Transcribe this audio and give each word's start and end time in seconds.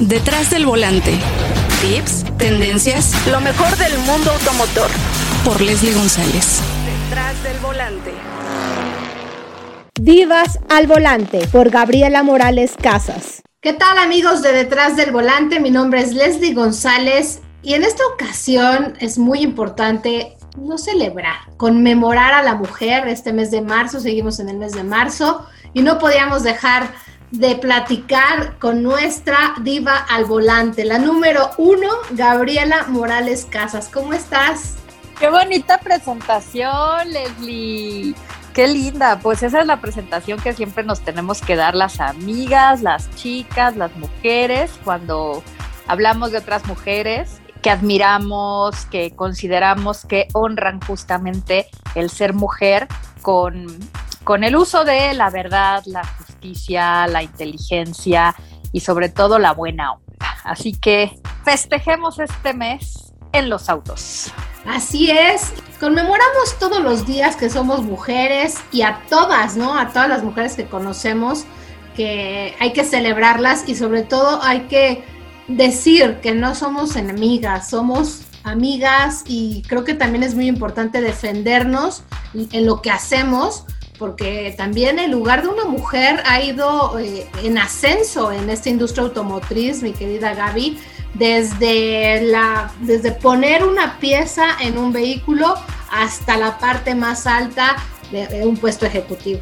Detrás 0.00 0.50
del 0.50 0.64
volante. 0.64 1.18
Tips, 1.80 2.24
tendencias, 2.38 3.12
lo 3.26 3.40
mejor 3.40 3.76
del 3.78 3.98
mundo 3.98 4.30
automotor. 4.30 4.88
Por 5.44 5.60
Leslie 5.60 5.92
González. 5.92 6.60
Detrás 7.08 7.42
del 7.42 7.58
volante. 7.58 8.12
Divas 10.00 10.60
al 10.68 10.86
volante 10.86 11.44
por 11.48 11.70
Gabriela 11.70 12.22
Morales 12.22 12.74
Casas. 12.80 13.42
¿Qué 13.60 13.72
tal 13.72 13.98
amigos 13.98 14.40
de 14.40 14.52
Detrás 14.52 14.94
del 14.94 15.10
Volante? 15.10 15.58
Mi 15.58 15.72
nombre 15.72 16.00
es 16.00 16.14
Leslie 16.14 16.54
González 16.54 17.40
y 17.64 17.74
en 17.74 17.82
esta 17.82 18.06
ocasión 18.06 18.94
es 19.00 19.18
muy 19.18 19.40
importante 19.40 20.36
no 20.56 20.78
celebrar, 20.78 21.38
conmemorar 21.56 22.34
a 22.34 22.44
la 22.44 22.54
mujer 22.54 23.08
este 23.08 23.32
mes 23.32 23.50
de 23.50 23.62
marzo, 23.62 23.98
seguimos 23.98 24.38
en 24.38 24.48
el 24.48 24.58
mes 24.58 24.74
de 24.74 24.84
marzo 24.84 25.44
y 25.74 25.82
no 25.82 25.98
podíamos 25.98 26.44
dejar 26.44 26.92
de 27.30 27.56
platicar 27.56 28.58
con 28.58 28.82
nuestra 28.82 29.54
diva 29.62 29.96
al 29.96 30.24
volante, 30.24 30.84
la 30.84 30.98
número 30.98 31.50
uno, 31.58 31.88
Gabriela 32.10 32.86
Morales 32.88 33.46
Casas. 33.50 33.88
¿Cómo 33.92 34.14
estás? 34.14 34.76
Qué 35.18 35.28
bonita 35.28 35.78
presentación, 35.78 37.12
Leslie. 37.12 38.14
Qué 38.54 38.66
linda, 38.66 39.20
pues 39.20 39.42
esa 39.42 39.60
es 39.60 39.66
la 39.66 39.80
presentación 39.80 40.40
que 40.40 40.52
siempre 40.52 40.82
nos 40.84 41.00
tenemos 41.00 41.40
que 41.42 41.54
dar 41.54 41.74
las 41.74 42.00
amigas, 42.00 42.82
las 42.82 43.10
chicas, 43.14 43.76
las 43.76 43.94
mujeres, 43.96 44.70
cuando 44.84 45.42
hablamos 45.86 46.32
de 46.32 46.38
otras 46.38 46.66
mujeres 46.66 47.40
que 47.62 47.70
admiramos, 47.70 48.86
que 48.86 49.14
consideramos 49.14 50.04
que 50.04 50.28
honran 50.32 50.80
justamente 50.80 51.66
el 51.94 52.10
ser 52.10 52.32
mujer 52.32 52.88
con, 53.22 53.66
con 54.24 54.44
el 54.44 54.56
uso 54.56 54.84
de 54.84 55.14
la 55.14 55.30
verdad, 55.30 55.82
la 55.86 56.02
la 56.42 57.22
inteligencia 57.22 58.34
y 58.72 58.80
sobre 58.80 59.08
todo 59.08 59.38
la 59.38 59.52
buena 59.52 59.92
onda. 59.92 60.36
Así 60.44 60.72
que 60.72 61.20
festejemos 61.44 62.18
este 62.18 62.54
mes 62.54 63.12
en 63.32 63.48
los 63.48 63.68
autos. 63.68 64.32
Así 64.66 65.10
es, 65.10 65.52
conmemoramos 65.80 66.58
todos 66.58 66.80
los 66.82 67.06
días 67.06 67.36
que 67.36 67.48
somos 67.50 67.82
mujeres 67.82 68.56
y 68.72 68.82
a 68.82 69.00
todas, 69.08 69.56
¿no? 69.56 69.78
A 69.78 69.88
todas 69.88 70.08
las 70.08 70.22
mujeres 70.22 70.54
que 70.54 70.66
conocemos, 70.66 71.44
que 71.96 72.54
hay 72.60 72.72
que 72.72 72.84
celebrarlas 72.84 73.68
y 73.68 73.74
sobre 73.74 74.02
todo 74.02 74.42
hay 74.42 74.62
que 74.62 75.04
decir 75.48 76.20
que 76.20 76.34
no 76.34 76.54
somos 76.54 76.96
enemigas, 76.96 77.70
somos 77.70 78.22
amigas 78.44 79.24
y 79.26 79.62
creo 79.68 79.84
que 79.84 79.94
también 79.94 80.22
es 80.22 80.34
muy 80.34 80.46
importante 80.46 81.00
defendernos 81.00 82.02
en 82.34 82.66
lo 82.66 82.82
que 82.82 82.90
hacemos 82.90 83.64
porque 83.98 84.54
también 84.56 84.98
el 84.98 85.10
lugar 85.10 85.42
de 85.42 85.48
una 85.48 85.64
mujer 85.64 86.22
ha 86.26 86.40
ido 86.40 86.98
eh, 86.98 87.26
en 87.42 87.58
ascenso 87.58 88.32
en 88.32 88.48
esta 88.48 88.68
industria 88.68 89.04
automotriz, 89.04 89.82
mi 89.82 89.92
querida 89.92 90.34
Gaby, 90.34 90.78
desde, 91.14 92.22
la, 92.22 92.70
desde 92.80 93.12
poner 93.12 93.64
una 93.64 93.98
pieza 93.98 94.44
en 94.60 94.78
un 94.78 94.92
vehículo 94.92 95.54
hasta 95.90 96.36
la 96.36 96.58
parte 96.58 96.94
más 96.94 97.26
alta 97.26 97.76
de, 98.12 98.46
un 98.46 98.56
puesto 98.56 98.86
ejecutivo. 98.86 99.40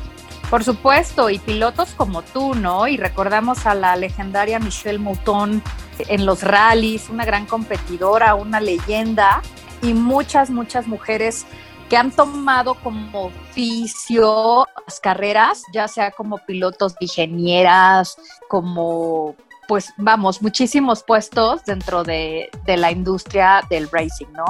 Por 0.48 0.62
supuesto, 0.62 1.28
y 1.28 1.38
pilotos 1.38 1.90
como 1.96 2.22
tú, 2.22 2.54
¿no? 2.54 2.86
Y 2.86 2.96
recordamos 2.96 3.66
a 3.66 3.74
la 3.74 3.96
legendaria 3.96 4.58
Michelle 4.60 4.98
Mouton 4.98 5.60
en 5.98 6.24
los 6.24 6.42
rallies, 6.42 7.08
una 7.08 7.24
gran 7.24 7.46
competidora, 7.46 8.36
una 8.36 8.60
leyenda, 8.60 9.42
y 9.82 9.92
muchas, 9.92 10.50
muchas 10.50 10.86
mujeres 10.86 11.46
que 11.89 11.97
han 11.97 12.11
tomado 12.11 12.75
como 12.75 13.27
oficio 13.27 14.67
las 14.87 15.01
carreras, 15.01 15.62
ya 15.73 15.89
sea 15.89 16.11
como 16.11 16.39
pilotos 16.39 16.95
ingenieras, 17.01 18.17
como 18.48 19.34
pues 19.69 19.92
vamos, 19.97 20.42
muchísimos 20.42 21.03
puestos 21.03 21.64
dentro 21.64 22.05
de, 22.05 22.51
de, 22.64 22.77
la 22.77 22.92
industria 22.92 23.62
del 23.69 23.89
racing, 23.91 24.27
¿no? 24.33 24.45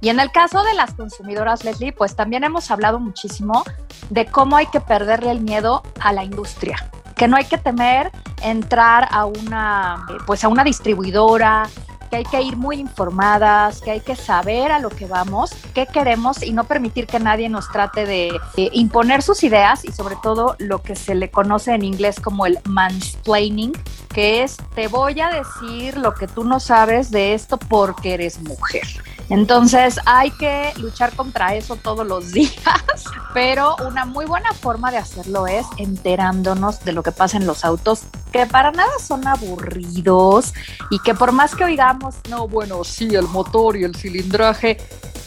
Y 0.00 0.08
en 0.08 0.20
el 0.20 0.30
caso 0.30 0.62
de 0.62 0.74
las 0.74 0.94
consumidoras, 0.94 1.64
Leslie, 1.64 1.92
pues 1.92 2.14
también 2.14 2.44
hemos 2.44 2.70
hablado 2.70 3.00
muchísimo 3.00 3.64
de 4.10 4.26
cómo 4.26 4.56
hay 4.56 4.66
que 4.66 4.80
perderle 4.80 5.30
el 5.32 5.40
miedo 5.40 5.82
a 6.00 6.12
la 6.12 6.24
industria, 6.24 6.90
que 7.16 7.28
no 7.28 7.36
hay 7.36 7.44
que 7.44 7.58
temer 7.58 8.10
entrar 8.42 9.08
a 9.10 9.24
una, 9.26 10.04
pues 10.26 10.44
a 10.44 10.48
una 10.48 10.64
distribuidora, 10.64 11.68
que 12.12 12.16
hay 12.16 12.24
que 12.24 12.42
ir 12.42 12.58
muy 12.58 12.76
informadas, 12.76 13.80
que 13.80 13.90
hay 13.90 14.00
que 14.00 14.14
saber 14.14 14.70
a 14.70 14.78
lo 14.80 14.90
que 14.90 15.06
vamos, 15.06 15.50
qué 15.72 15.86
queremos 15.86 16.42
y 16.42 16.52
no 16.52 16.64
permitir 16.64 17.06
que 17.06 17.18
nadie 17.18 17.48
nos 17.48 17.70
trate 17.72 18.04
de, 18.04 18.38
imponer 18.72 19.22
sus 19.22 19.42
ideas 19.42 19.82
y 19.86 19.92
sobre 19.92 20.16
todo 20.22 20.54
lo 20.58 20.82
que 20.82 20.94
se 20.94 21.14
le 21.14 21.30
conoce 21.30 21.72
en 21.72 21.82
inglés 21.84 22.20
como 22.20 22.44
el 22.44 22.58
mansplaining, 22.66 23.72
que 24.12 24.42
es 24.42 24.56
te 24.74 24.88
voy 24.88 25.20
a 25.20 25.30
decir 25.30 25.96
lo 25.96 26.14
que 26.14 26.26
tú 26.26 26.44
no 26.44 26.60
sabes 26.60 27.10
de 27.10 27.34
esto 27.34 27.58
porque 27.58 28.14
eres 28.14 28.40
mujer. 28.40 28.86
Entonces 29.28 29.98
hay 30.04 30.30
que 30.32 30.72
luchar 30.76 31.14
contra 31.14 31.54
eso 31.54 31.76
todos 31.76 32.06
los 32.06 32.32
días, 32.32 32.52
pero 33.32 33.76
una 33.86 34.04
muy 34.04 34.26
buena 34.26 34.52
forma 34.52 34.90
de 34.90 34.98
hacerlo 34.98 35.46
es 35.46 35.66
enterándonos 35.78 36.84
de 36.84 36.92
lo 36.92 37.02
que 37.02 37.12
pasa 37.12 37.38
en 37.38 37.46
los 37.46 37.64
autos, 37.64 38.02
que 38.30 38.46
para 38.46 38.72
nada 38.72 38.92
son 38.98 39.26
aburridos 39.26 40.52
y 40.90 40.98
que 40.98 41.14
por 41.14 41.32
más 41.32 41.54
que 41.54 41.64
oigamos, 41.64 42.16
no, 42.28 42.46
bueno, 42.46 42.84
sí, 42.84 43.14
el 43.14 43.28
motor 43.28 43.76
y 43.76 43.84
el 43.84 43.96
cilindraje, 43.96 44.76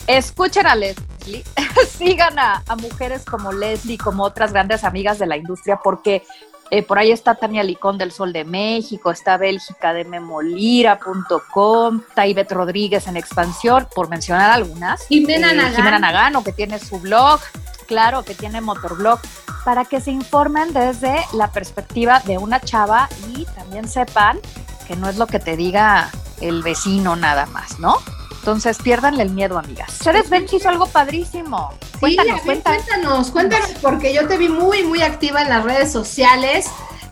escuchen 0.08 0.68
a 0.68 0.76
Leslie, 0.76 1.44
sigan 1.98 2.38
a, 2.38 2.64
a 2.68 2.76
mujeres 2.76 3.26
como 3.26 3.52
Leslie, 3.52 3.98
como 3.98 4.24
otras 4.24 4.54
grandes 4.54 4.84
amigas 4.84 5.18
de 5.18 5.26
la 5.26 5.38
industria, 5.38 5.80
porque 5.84 6.24
eh, 6.72 6.82
por 6.84 6.98
ahí 6.98 7.12
está 7.12 7.36
Tania 7.36 7.64
Licón 7.64 7.98
del 7.98 8.12
Sol 8.12 8.34
de 8.34 8.44
México, 8.44 9.12
está 9.12 9.38
Bélgica 9.38 9.94
de 9.94 10.04
Memolira.com, 10.04 12.02
Ivette 12.26 12.52
Rodríguez 12.54 13.08
en 13.08 13.18
Expansión, 13.18 13.88
por 13.94 14.10
mencionar 14.10 14.52
algunas. 14.52 15.08
Jimena 15.08 15.52
eh, 15.52 15.56
Nagano. 15.56 15.76
Jimena 15.76 16.00
Nagano, 16.00 16.44
que 16.44 16.54
tiene 16.54 16.80
su 16.80 17.00
blog, 17.00 17.40
claro, 17.88 18.24
que 18.24 18.34
tiene 18.34 18.62
Motorblog, 18.62 19.20
para 19.64 19.86
que 19.86 20.02
se 20.02 20.12
informen 20.12 20.74
desde 20.74 21.16
la 21.34 21.52
perspectiva 21.52 22.20
de 22.26 22.38
una 22.40 22.60
chava 22.60 23.10
y 23.36 23.46
también 23.46 23.88
sepan 23.88 24.40
que 24.88 24.96
no 24.96 25.10
es 25.10 25.18
lo 25.18 25.28
que 25.28 25.40
te 25.40 25.56
diga 25.56 26.10
el 26.42 26.64
vecino 26.64 27.16
nada 27.16 27.46
más, 27.48 27.80
¿no? 27.80 27.98
Entonces, 28.40 28.78
piérdanle 28.78 29.24
el 29.24 29.32
miedo, 29.32 29.58
amigas. 29.58 29.92
Ceres 29.92 30.30
Bench 30.30 30.54
hizo 30.54 30.70
algo 30.70 30.86
padrísimo. 30.86 31.74
Cuéntanos, 32.00 32.42
cuéntanos, 32.42 32.84
cuéntanos, 32.86 33.32
cuéntanos, 33.32 33.70
porque 33.82 34.14
yo 34.14 34.28
te 34.28 34.38
vi 34.38 34.50
muy, 34.50 34.84
muy 34.84 35.02
activa 35.02 35.42
en 35.42 35.50
las 35.50 35.64
redes 35.64 35.92
sociales. 35.92 36.68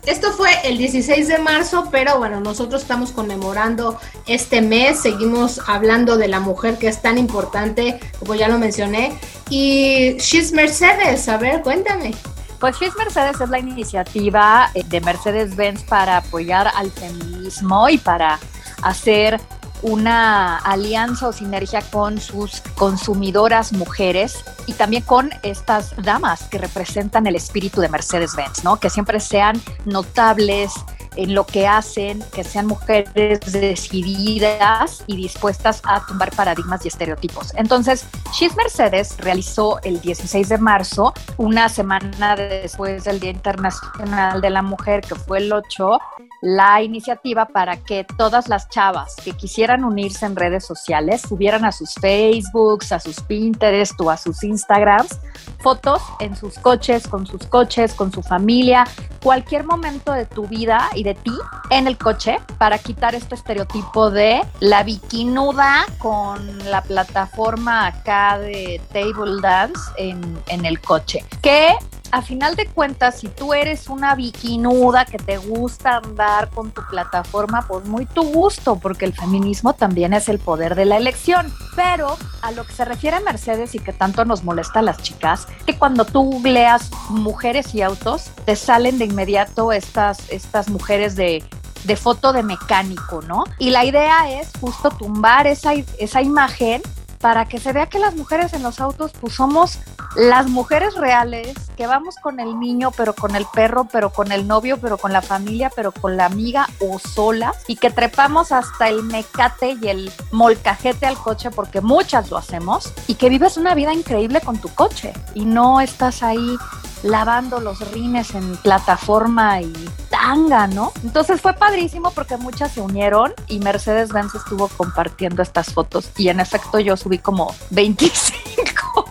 Esto 0.06 0.32
fue 0.32 0.50
el 0.64 0.76
16 0.76 1.28
de 1.28 1.38
marzo, 1.38 1.88
pero 1.90 2.18
bueno, 2.18 2.38
nosotros 2.40 2.82
estamos 2.82 3.10
conmemorando 3.10 3.98
este 4.26 4.60
mes, 4.60 5.00
seguimos 5.00 5.62
hablando 5.66 6.18
de 6.18 6.28
la 6.28 6.40
mujer 6.40 6.76
que 6.76 6.88
es 6.88 7.00
tan 7.00 7.16
importante, 7.16 7.98
como 8.18 8.34
ya 8.34 8.48
lo 8.48 8.58
mencioné. 8.58 9.18
Y 9.48 10.16
She's 10.18 10.52
Mercedes, 10.52 11.26
a 11.28 11.38
ver, 11.38 11.62
cuéntame. 11.62 12.14
Pues 12.60 12.76
She's 12.78 12.94
Mercedes 12.96 13.40
es 13.40 13.48
la 13.48 13.58
iniciativa 13.58 14.70
eh, 14.74 14.82
de 14.84 15.00
Mercedes-Benz 15.00 15.84
para 15.84 16.18
apoyar 16.18 16.70
al 16.74 16.90
feminismo 16.90 17.88
y 17.88 17.96
para 17.96 18.38
hacer 18.82 19.40
una 19.84 20.56
alianza 20.56 21.28
o 21.28 21.32
sinergia 21.32 21.82
con 21.82 22.18
sus 22.18 22.62
consumidoras 22.74 23.74
mujeres 23.74 24.42
y 24.66 24.72
también 24.72 25.02
con 25.02 25.30
estas 25.42 25.94
damas 26.02 26.44
que 26.44 26.56
representan 26.56 27.26
el 27.26 27.36
espíritu 27.36 27.82
de 27.82 27.90
Mercedes-Benz, 27.90 28.64
¿no? 28.64 28.80
Que 28.80 28.88
siempre 28.88 29.20
sean 29.20 29.60
notables, 29.84 30.72
en 31.16 31.34
lo 31.34 31.44
que 31.44 31.66
hacen, 31.66 32.22
que 32.32 32.44
sean 32.44 32.66
mujeres 32.66 33.40
decididas 33.52 35.04
y 35.06 35.16
dispuestas 35.16 35.82
a 35.84 36.04
tumbar 36.06 36.30
paradigmas 36.34 36.84
y 36.84 36.88
estereotipos. 36.88 37.52
Entonces, 37.56 38.06
She's 38.32 38.56
Mercedes 38.56 39.16
realizó 39.18 39.80
el 39.82 40.00
16 40.00 40.48
de 40.48 40.58
marzo, 40.58 41.14
una 41.36 41.68
semana 41.68 42.36
después 42.36 43.04
del 43.04 43.20
Día 43.20 43.30
Internacional 43.30 44.40
de 44.40 44.50
la 44.50 44.62
Mujer, 44.62 45.02
que 45.02 45.14
fue 45.14 45.38
el 45.38 45.52
8, 45.52 45.98
la 46.42 46.82
iniciativa 46.82 47.46
para 47.46 47.78
que 47.78 48.04
todas 48.18 48.48
las 48.48 48.68
chavas 48.68 49.16
que 49.24 49.32
quisieran 49.32 49.82
unirse 49.82 50.26
en 50.26 50.36
redes 50.36 50.66
sociales 50.66 51.22
subieran 51.22 51.64
a 51.64 51.72
sus 51.72 51.94
Facebooks, 51.94 52.92
a 52.92 53.00
sus 53.00 53.20
Pinterest 53.20 53.98
o 54.00 54.10
a 54.10 54.16
sus 54.18 54.44
Instagrams 54.44 55.18
fotos 55.60 56.02
en 56.20 56.36
sus 56.36 56.58
coches, 56.58 57.08
con 57.08 57.26
sus 57.26 57.46
coches, 57.46 57.94
con 57.94 58.12
su 58.12 58.22
familia, 58.22 58.84
cualquier 59.22 59.64
momento 59.64 60.12
de 60.12 60.26
tu 60.26 60.46
vida 60.46 60.90
y 60.94 61.03
de 61.04 61.14
ti 61.14 61.38
en 61.70 61.86
el 61.86 61.96
coche 61.96 62.40
para 62.58 62.78
quitar 62.78 63.14
este 63.14 63.36
estereotipo 63.36 64.10
de 64.10 64.42
la 64.60 64.82
bikinuda 64.82 65.86
con 65.98 66.58
la 66.70 66.82
plataforma 66.82 67.86
acá 67.86 68.38
de 68.38 68.80
table 68.92 69.40
dance 69.40 69.80
en, 69.96 70.42
en 70.48 70.64
el 70.64 70.80
coche. 70.80 71.24
Que 71.42 71.76
a 72.14 72.22
final 72.22 72.54
de 72.54 72.66
cuentas, 72.66 73.18
si 73.18 73.26
tú 73.26 73.54
eres 73.54 73.88
una 73.88 74.14
bikinuda 74.14 75.04
que 75.04 75.18
te 75.18 75.36
gusta 75.36 75.96
andar 75.96 76.48
con 76.50 76.70
tu 76.70 76.80
plataforma, 76.88 77.66
pues 77.66 77.86
muy 77.86 78.06
tu 78.06 78.22
gusto, 78.22 78.76
porque 78.76 79.04
el 79.04 79.12
feminismo 79.12 79.72
también 79.72 80.12
es 80.12 80.28
el 80.28 80.38
poder 80.38 80.76
de 80.76 80.84
la 80.84 80.96
elección. 80.96 81.52
Pero 81.74 82.16
a 82.40 82.52
lo 82.52 82.64
que 82.64 82.72
se 82.72 82.84
refiere 82.84 83.16
a 83.16 83.20
Mercedes 83.20 83.74
y 83.74 83.80
que 83.80 83.92
tanto 83.92 84.24
nos 84.24 84.44
molesta 84.44 84.78
a 84.78 84.82
las 84.82 84.98
chicas, 84.98 85.48
que 85.66 85.76
cuando 85.76 86.04
tú 86.04 86.22
googleas 86.22 86.88
mujeres 87.08 87.74
y 87.74 87.82
autos, 87.82 88.30
te 88.44 88.54
salen 88.54 88.98
de 88.98 89.06
inmediato 89.06 89.72
estas, 89.72 90.30
estas 90.30 90.68
mujeres 90.68 91.16
de 91.16 91.42
de 91.82 91.96
foto 91.96 92.32
de 92.32 92.42
mecánico, 92.42 93.20
¿no? 93.28 93.44
Y 93.58 93.68
la 93.68 93.84
idea 93.84 94.40
es 94.40 94.48
justo 94.58 94.88
tumbar 94.88 95.46
esa, 95.46 95.74
esa 95.98 96.22
imagen 96.22 96.80
para 97.24 97.46
que 97.46 97.58
se 97.58 97.72
vea 97.72 97.86
que 97.86 97.98
las 97.98 98.14
mujeres 98.16 98.52
en 98.52 98.62
los 98.62 98.80
autos 98.80 99.12
pues 99.18 99.34
somos 99.34 99.78
las 100.14 100.48
mujeres 100.48 100.94
reales, 100.94 101.54
que 101.76 101.86
vamos 101.86 102.16
con 102.16 102.40
el 102.40 102.58
niño, 102.58 102.90
pero 102.96 103.14
con 103.14 103.34
el 103.34 103.46
perro, 103.52 103.88
pero 103.90 104.10
con 104.10 104.32
el 104.32 104.46
novio, 104.46 104.78
pero 104.80 104.98
con 104.98 105.12
la 105.12 105.22
familia, 105.22 105.70
pero 105.74 105.92
con 105.92 106.16
la 106.16 106.26
amiga 106.26 106.68
o 106.80 106.98
solas, 106.98 107.56
y 107.66 107.76
que 107.76 107.90
trepamos 107.90 108.52
hasta 108.52 108.88
el 108.88 109.02
mecate 109.02 109.76
y 109.80 109.88
el 109.88 110.12
molcajete 110.30 111.06
al 111.06 111.16
coche, 111.16 111.50
porque 111.50 111.80
muchas 111.80 112.30
lo 112.30 112.36
hacemos, 112.36 112.92
y 113.06 113.14
que 113.14 113.28
vives 113.28 113.56
una 113.56 113.74
vida 113.74 113.92
increíble 113.92 114.40
con 114.40 114.58
tu 114.58 114.68
coche 114.68 115.12
y 115.34 115.44
no 115.44 115.80
estás 115.80 116.22
ahí 116.22 116.56
lavando 117.02 117.60
los 117.60 117.92
rines 117.92 118.34
en 118.34 118.56
plataforma 118.56 119.60
y 119.60 119.72
tanga, 120.10 120.66
¿no? 120.66 120.92
Entonces 121.02 121.40
fue 121.40 121.52
padrísimo 121.52 122.10
porque 122.12 122.36
muchas 122.38 122.72
se 122.72 122.80
unieron 122.80 123.34
y 123.46 123.58
Mercedes 123.58 124.10
Benz 124.10 124.34
estuvo 124.34 124.68
compartiendo 124.68 125.42
estas 125.42 125.72
fotos 125.72 126.10
y 126.16 126.28
en 126.28 126.40
efecto 126.40 126.80
yo 126.80 126.96
subí 126.96 127.18
como 127.18 127.54
25. 127.70 129.03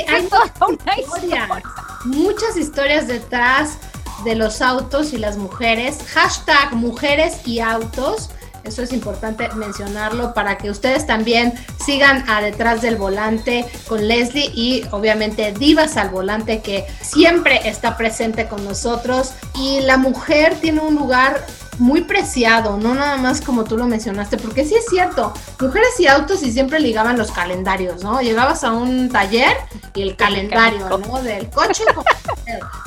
Hay 0.00 0.26
una 0.26 0.98
historia, 0.98 1.48
muchas 2.04 2.56
historias 2.56 3.06
detrás 3.06 3.78
de 4.24 4.34
los 4.34 4.62
autos 4.62 5.12
y 5.12 5.18
las 5.18 5.36
mujeres. 5.36 5.98
Hashtag 6.14 6.72
mujeres 6.74 7.46
y 7.46 7.60
autos 7.60 8.30
eso 8.64 8.82
es 8.82 8.92
importante 8.92 9.48
mencionarlo 9.54 10.32
para 10.32 10.56
que 10.56 10.70
ustedes 10.70 11.06
también 11.06 11.52
sigan 11.84 12.24
a 12.28 12.40
detrás 12.40 12.80
del 12.80 12.96
volante 12.96 13.66
con 13.86 14.08
Leslie 14.08 14.50
y 14.54 14.84
obviamente 14.90 15.52
Divas 15.52 15.98
al 15.98 16.08
volante 16.08 16.62
que 16.62 16.86
siempre 17.02 17.68
está 17.68 17.96
presente 17.96 18.46
con 18.46 18.64
nosotros. 18.64 19.34
Y 19.54 19.80
la 19.80 19.98
mujer 19.98 20.56
tiene 20.60 20.80
un 20.80 20.94
lugar 20.94 21.46
muy 21.78 22.02
preciado, 22.02 22.76
no 22.76 22.94
nada 22.94 23.16
más 23.16 23.40
como 23.40 23.64
tú 23.64 23.76
lo 23.76 23.86
mencionaste, 23.86 24.36
porque 24.36 24.64
sí 24.64 24.74
es 24.74 24.86
cierto, 24.86 25.32
mujeres 25.60 25.98
y 25.98 26.06
autos 26.06 26.42
y 26.42 26.52
siempre 26.52 26.80
ligaban 26.80 27.18
los 27.18 27.30
calendarios, 27.30 28.02
¿no? 28.02 28.20
Llegabas 28.20 28.64
a 28.64 28.72
un 28.72 29.08
taller 29.08 29.56
y 29.94 30.02
el 30.02 30.16
calendario, 30.16 30.88
¿no? 30.88 31.22
Del 31.22 31.50
coche. 31.50 31.84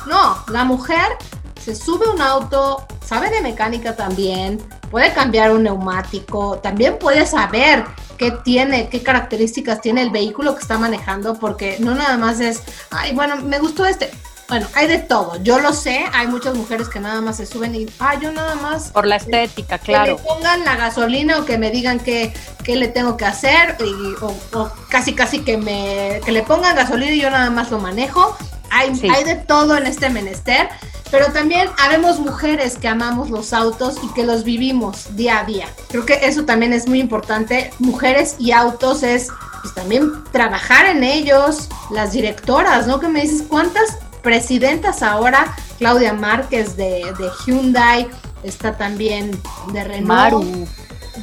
no, 0.06 0.38
la 0.48 0.64
mujer 0.64 1.16
se 1.60 1.74
sube 1.74 2.08
un 2.08 2.20
auto, 2.20 2.86
sabe 3.04 3.30
de 3.30 3.40
mecánica 3.40 3.94
también, 3.94 4.58
puede 4.90 5.12
cambiar 5.12 5.52
un 5.52 5.64
neumático, 5.64 6.58
también 6.58 6.98
puede 6.98 7.26
saber 7.26 7.84
qué 8.16 8.32
tiene, 8.32 8.88
qué 8.88 9.02
características 9.02 9.80
tiene 9.80 10.02
el 10.02 10.10
vehículo 10.10 10.54
que 10.54 10.62
está 10.62 10.78
manejando, 10.78 11.34
porque 11.38 11.76
no 11.80 11.94
nada 11.94 12.16
más 12.16 12.40
es, 12.40 12.62
ay, 12.90 13.14
bueno, 13.14 13.36
me 13.36 13.58
gustó 13.58 13.86
este. 13.86 14.10
Bueno, 14.48 14.66
hay 14.74 14.86
de 14.86 14.98
todo, 14.98 15.36
yo 15.42 15.58
lo 15.58 15.74
sé, 15.74 16.06
hay 16.12 16.26
muchas 16.26 16.54
mujeres 16.54 16.88
que 16.88 17.00
nada 17.00 17.20
más 17.20 17.36
se 17.36 17.44
suben 17.44 17.74
y, 17.74 17.86
ah, 17.98 18.18
yo 18.18 18.32
nada 18.32 18.54
más... 18.54 18.90
Por 18.90 19.06
la 19.06 19.16
estética, 19.16 19.78
claro. 19.78 20.16
Que 20.16 20.22
me 20.22 20.28
pongan 20.28 20.64
la 20.64 20.74
gasolina 20.74 21.38
o 21.38 21.44
que 21.44 21.58
me 21.58 21.70
digan 21.70 22.00
qué, 22.00 22.32
qué 22.64 22.76
le 22.76 22.88
tengo 22.88 23.18
que 23.18 23.26
hacer, 23.26 23.76
y, 23.80 24.14
o, 24.22 24.70
casi 24.88 25.14
casi 25.14 25.40
que, 25.40 25.58
me, 25.58 26.20
que 26.24 26.32
le 26.32 26.42
pongan 26.42 26.74
gasolina 26.76 27.12
y 27.12 27.20
yo 27.20 27.28
nada 27.28 27.50
más 27.50 27.70
lo 27.70 27.78
manejo. 27.78 28.38
Hay, 28.70 28.90
hay 29.14 29.24
de 29.24 29.36
todo 29.36 29.76
en 29.76 29.86
este 29.86 30.08
menester 30.10 30.68
pero 31.10 31.32
también 31.32 31.68
habemos 31.78 32.18
mujeres 32.18 32.76
que 32.76 32.88
amamos 32.88 33.30
los 33.30 33.52
autos 33.52 33.96
y 34.02 34.12
que 34.12 34.24
los 34.24 34.44
vivimos 34.44 35.16
día 35.16 35.40
a 35.40 35.44
día. 35.44 35.66
Creo 35.88 36.04
que 36.04 36.20
eso 36.22 36.44
también 36.44 36.72
es 36.72 36.86
muy 36.86 37.00
importante. 37.00 37.70
Mujeres 37.78 38.36
y 38.38 38.52
autos 38.52 39.02
es 39.02 39.28
pues, 39.62 39.74
también 39.74 40.22
trabajar 40.32 40.86
en 40.86 41.02
ellos, 41.02 41.68
las 41.90 42.12
directoras, 42.12 42.86
¿no? 42.86 43.00
Que 43.00 43.08
me 43.08 43.22
dices, 43.22 43.42
¿cuántas 43.48 43.96
presidentas 44.28 45.02
ahora? 45.02 45.56
Claudia 45.78 46.12
Márquez 46.12 46.76
de, 46.76 47.14
de 47.18 47.30
Hyundai, 47.46 48.06
está 48.42 48.76
también 48.76 49.30
de 49.72 49.84
Renault. 49.84 50.06
Maru. 50.06 50.68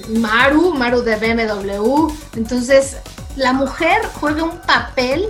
Maru, 0.09 0.73
Maru 0.73 1.01
de 1.03 1.15
BMW. 1.15 2.11
Entonces, 2.35 2.97
la 3.35 3.53
mujer 3.53 4.01
juega 4.19 4.43
un 4.43 4.57
papel 4.57 5.27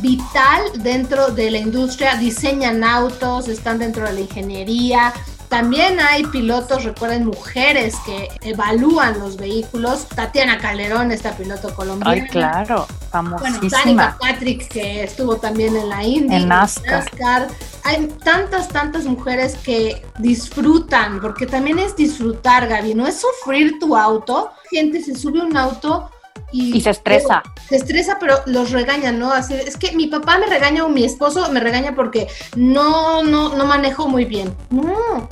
vital 0.00 0.62
dentro 0.76 1.28
de 1.28 1.50
la 1.50 1.58
industria, 1.58 2.16
diseñan 2.16 2.82
autos, 2.82 3.48
están 3.48 3.78
dentro 3.78 4.06
de 4.06 4.14
la 4.14 4.20
ingeniería. 4.20 5.12
También 5.48 5.98
hay 5.98 6.24
pilotos, 6.26 6.84
recuerden, 6.84 7.26
mujeres 7.26 7.96
que 8.04 8.28
evalúan 8.42 9.18
los 9.18 9.36
vehículos. 9.36 10.06
Tatiana 10.06 10.58
Calderón, 10.58 11.10
esta 11.10 11.32
piloto 11.36 11.74
colombiana. 11.74 12.12
Ay, 12.22 12.28
claro, 12.28 12.86
famosísima. 13.10 13.82
Bueno, 13.82 14.16
Patrick, 14.20 14.68
que 14.68 15.04
estuvo 15.04 15.36
también 15.36 15.74
en 15.74 15.88
la 15.88 16.04
Indy. 16.04 16.36
En 16.36 16.48
NASCAR. 16.48 17.48
Hay 17.84 18.08
tantas, 18.22 18.68
tantas 18.68 19.04
mujeres 19.04 19.56
que 19.56 20.04
disfrutan, 20.18 21.20
porque 21.20 21.46
también 21.46 21.78
es 21.78 21.96
disfrutar, 21.96 22.68
Gaby, 22.68 22.94
no 22.94 23.06
es 23.06 23.20
sufrir 23.20 23.78
tu 23.78 23.96
auto. 23.96 24.50
Gente 24.70 25.02
se 25.02 25.14
sube 25.14 25.40
un 25.40 25.56
auto 25.56 26.10
y, 26.52 26.80
se 26.80 26.90
estresa. 26.90 27.42
se 27.68 27.76
estresa, 27.76 28.16
pero 28.18 28.36
los 28.46 28.70
regañan, 28.70 29.18
¿no? 29.18 29.32
Así, 29.32 29.54
es 29.54 29.76
que 29.76 29.92
mi 29.92 30.06
papá 30.06 30.38
me 30.38 30.46
regaña 30.46 30.84
o 30.84 30.88
mi 30.88 31.04
esposo 31.04 31.50
me 31.52 31.60
regaña 31.60 31.94
porque 31.94 32.28
no, 32.56 33.22
no, 33.22 33.54
no 33.56 33.66
manejo 33.66 34.08
muy 34.08 34.24
bien. 34.24 34.54
No. 34.70 35.28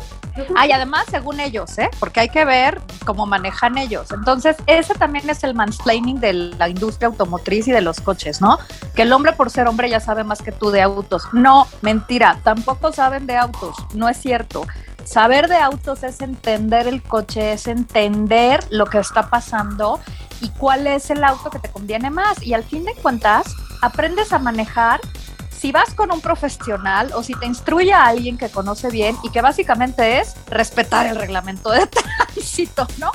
Ah, 0.54 0.66
y 0.66 0.72
además, 0.72 1.06
según 1.10 1.40
ellos, 1.40 1.78
¿eh? 1.78 1.88
Porque 1.98 2.20
hay 2.20 2.28
que 2.28 2.44
ver 2.44 2.80
cómo 3.04 3.26
manejan 3.26 3.78
ellos. 3.78 4.08
Entonces, 4.12 4.56
ese 4.66 4.94
también 4.94 5.28
es 5.30 5.42
el 5.44 5.54
mansplaining 5.54 6.20
de 6.20 6.32
la 6.32 6.68
industria 6.68 7.08
automotriz 7.08 7.68
y 7.68 7.72
de 7.72 7.80
los 7.80 8.00
coches, 8.00 8.40
¿no? 8.40 8.58
Que 8.94 9.02
el 9.02 9.12
hombre 9.12 9.32
por 9.32 9.50
ser 9.50 9.66
hombre 9.66 9.88
ya 9.88 10.00
sabe 10.00 10.24
más 10.24 10.42
que 10.42 10.52
tú 10.52 10.70
de 10.70 10.82
autos. 10.82 11.22
No, 11.32 11.66
mentira, 11.80 12.38
tampoco 12.42 12.92
saben 12.92 13.26
de 13.26 13.36
autos, 13.36 13.76
no 13.94 14.08
es 14.08 14.18
cierto. 14.18 14.66
Saber 15.06 15.48
de 15.48 15.56
autos 15.56 16.02
es 16.02 16.20
entender 16.20 16.88
el 16.88 17.00
coche, 17.00 17.52
es 17.52 17.68
entender 17.68 18.66
lo 18.70 18.86
que 18.86 18.98
está 18.98 19.30
pasando 19.30 20.00
y 20.40 20.50
cuál 20.50 20.88
es 20.88 21.10
el 21.10 21.22
auto 21.22 21.48
que 21.48 21.60
te 21.60 21.70
conviene 21.70 22.10
más. 22.10 22.42
Y 22.42 22.54
al 22.54 22.64
fin 22.64 22.84
de 22.84 22.92
cuentas, 22.94 23.46
aprendes 23.82 24.32
a 24.32 24.40
manejar 24.40 25.00
si 25.56 25.70
vas 25.70 25.94
con 25.94 26.12
un 26.12 26.20
profesional 26.20 27.12
o 27.14 27.22
si 27.22 27.34
te 27.34 27.46
instruye 27.46 27.92
a 27.92 28.06
alguien 28.06 28.36
que 28.36 28.48
conoce 28.48 28.90
bien 28.90 29.16
y 29.22 29.30
que 29.30 29.40
básicamente 29.42 30.20
es 30.20 30.34
respetar 30.50 31.06
el 31.06 31.16
reglamento 31.16 31.70
de 31.70 31.86
tránsito, 32.34 32.86
¿no? 32.98 33.12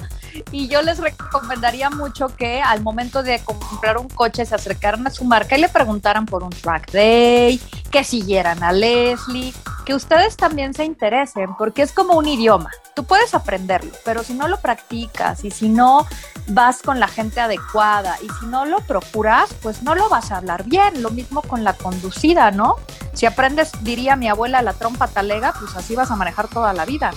Y 0.52 0.68
yo 0.68 0.82
les 0.82 1.00
recomendaría 1.00 1.90
mucho 1.90 2.28
que 2.36 2.62
al 2.62 2.82
momento 2.82 3.24
de 3.24 3.40
comprar 3.44 3.98
un 3.98 4.08
coche 4.10 4.46
se 4.46 4.56
acercaran 4.56 5.06
a 5.08 5.10
su 5.10 5.26
marca 5.26 5.58
y 5.58 5.62
le 5.62 5.70
preguntaran 5.70 6.26
por 6.26 6.44
un 6.44 6.50
track 6.50 6.92
day, 6.92 7.62
que 7.92 8.04
siguieran 8.04 8.64
a 8.64 8.72
Leslie, 8.72 9.54
que 9.86 9.94
ustedes 9.94 10.38
también 10.38 10.74
se 10.74 10.86
interesen, 10.86 11.56
porque 11.58 11.82
es 11.82 11.92
como 11.92 12.18
un 12.18 12.28
idioma. 12.28 12.72
Tú 12.96 13.04
puedes 13.04 13.34
aprenderlo, 13.34 13.92
pero 14.06 14.24
si 14.24 14.34
no 14.34 14.48
lo 14.48 14.60
practicas 14.60 15.44
y 15.44 15.52
si 15.52 15.70
no 15.70 16.06
vas 16.48 16.82
con 16.82 17.00
la 17.00 17.08
gente 17.08 17.40
adecuada 17.40 18.18
y 18.22 18.30
si 18.40 18.46
no 18.46 18.66
lo 18.66 18.80
procuras, 18.82 19.54
pues 19.62 19.84
no 19.84 19.96
lo 19.96 20.10
vas 20.10 20.32
a 20.32 20.38
hablar 20.38 20.64
bien. 20.66 21.02
Lo 21.02 21.12
mismo 21.12 21.42
con 21.42 21.64
la 21.64 21.74
conducida, 21.74 22.52
¿no? 22.52 22.76
Si 23.14 23.26
aprendes, 23.26 23.72
diría 23.82 24.16
mi 24.16 24.30
abuela, 24.30 24.62
la 24.62 24.74
trompa 24.74 25.08
talega, 25.08 25.54
pues 25.60 25.76
así 25.76 25.96
vas 25.96 26.12
a 26.12 26.16
manejar 26.16 26.48
toda 26.48 26.74
la 26.74 26.86
vida. 26.86 27.12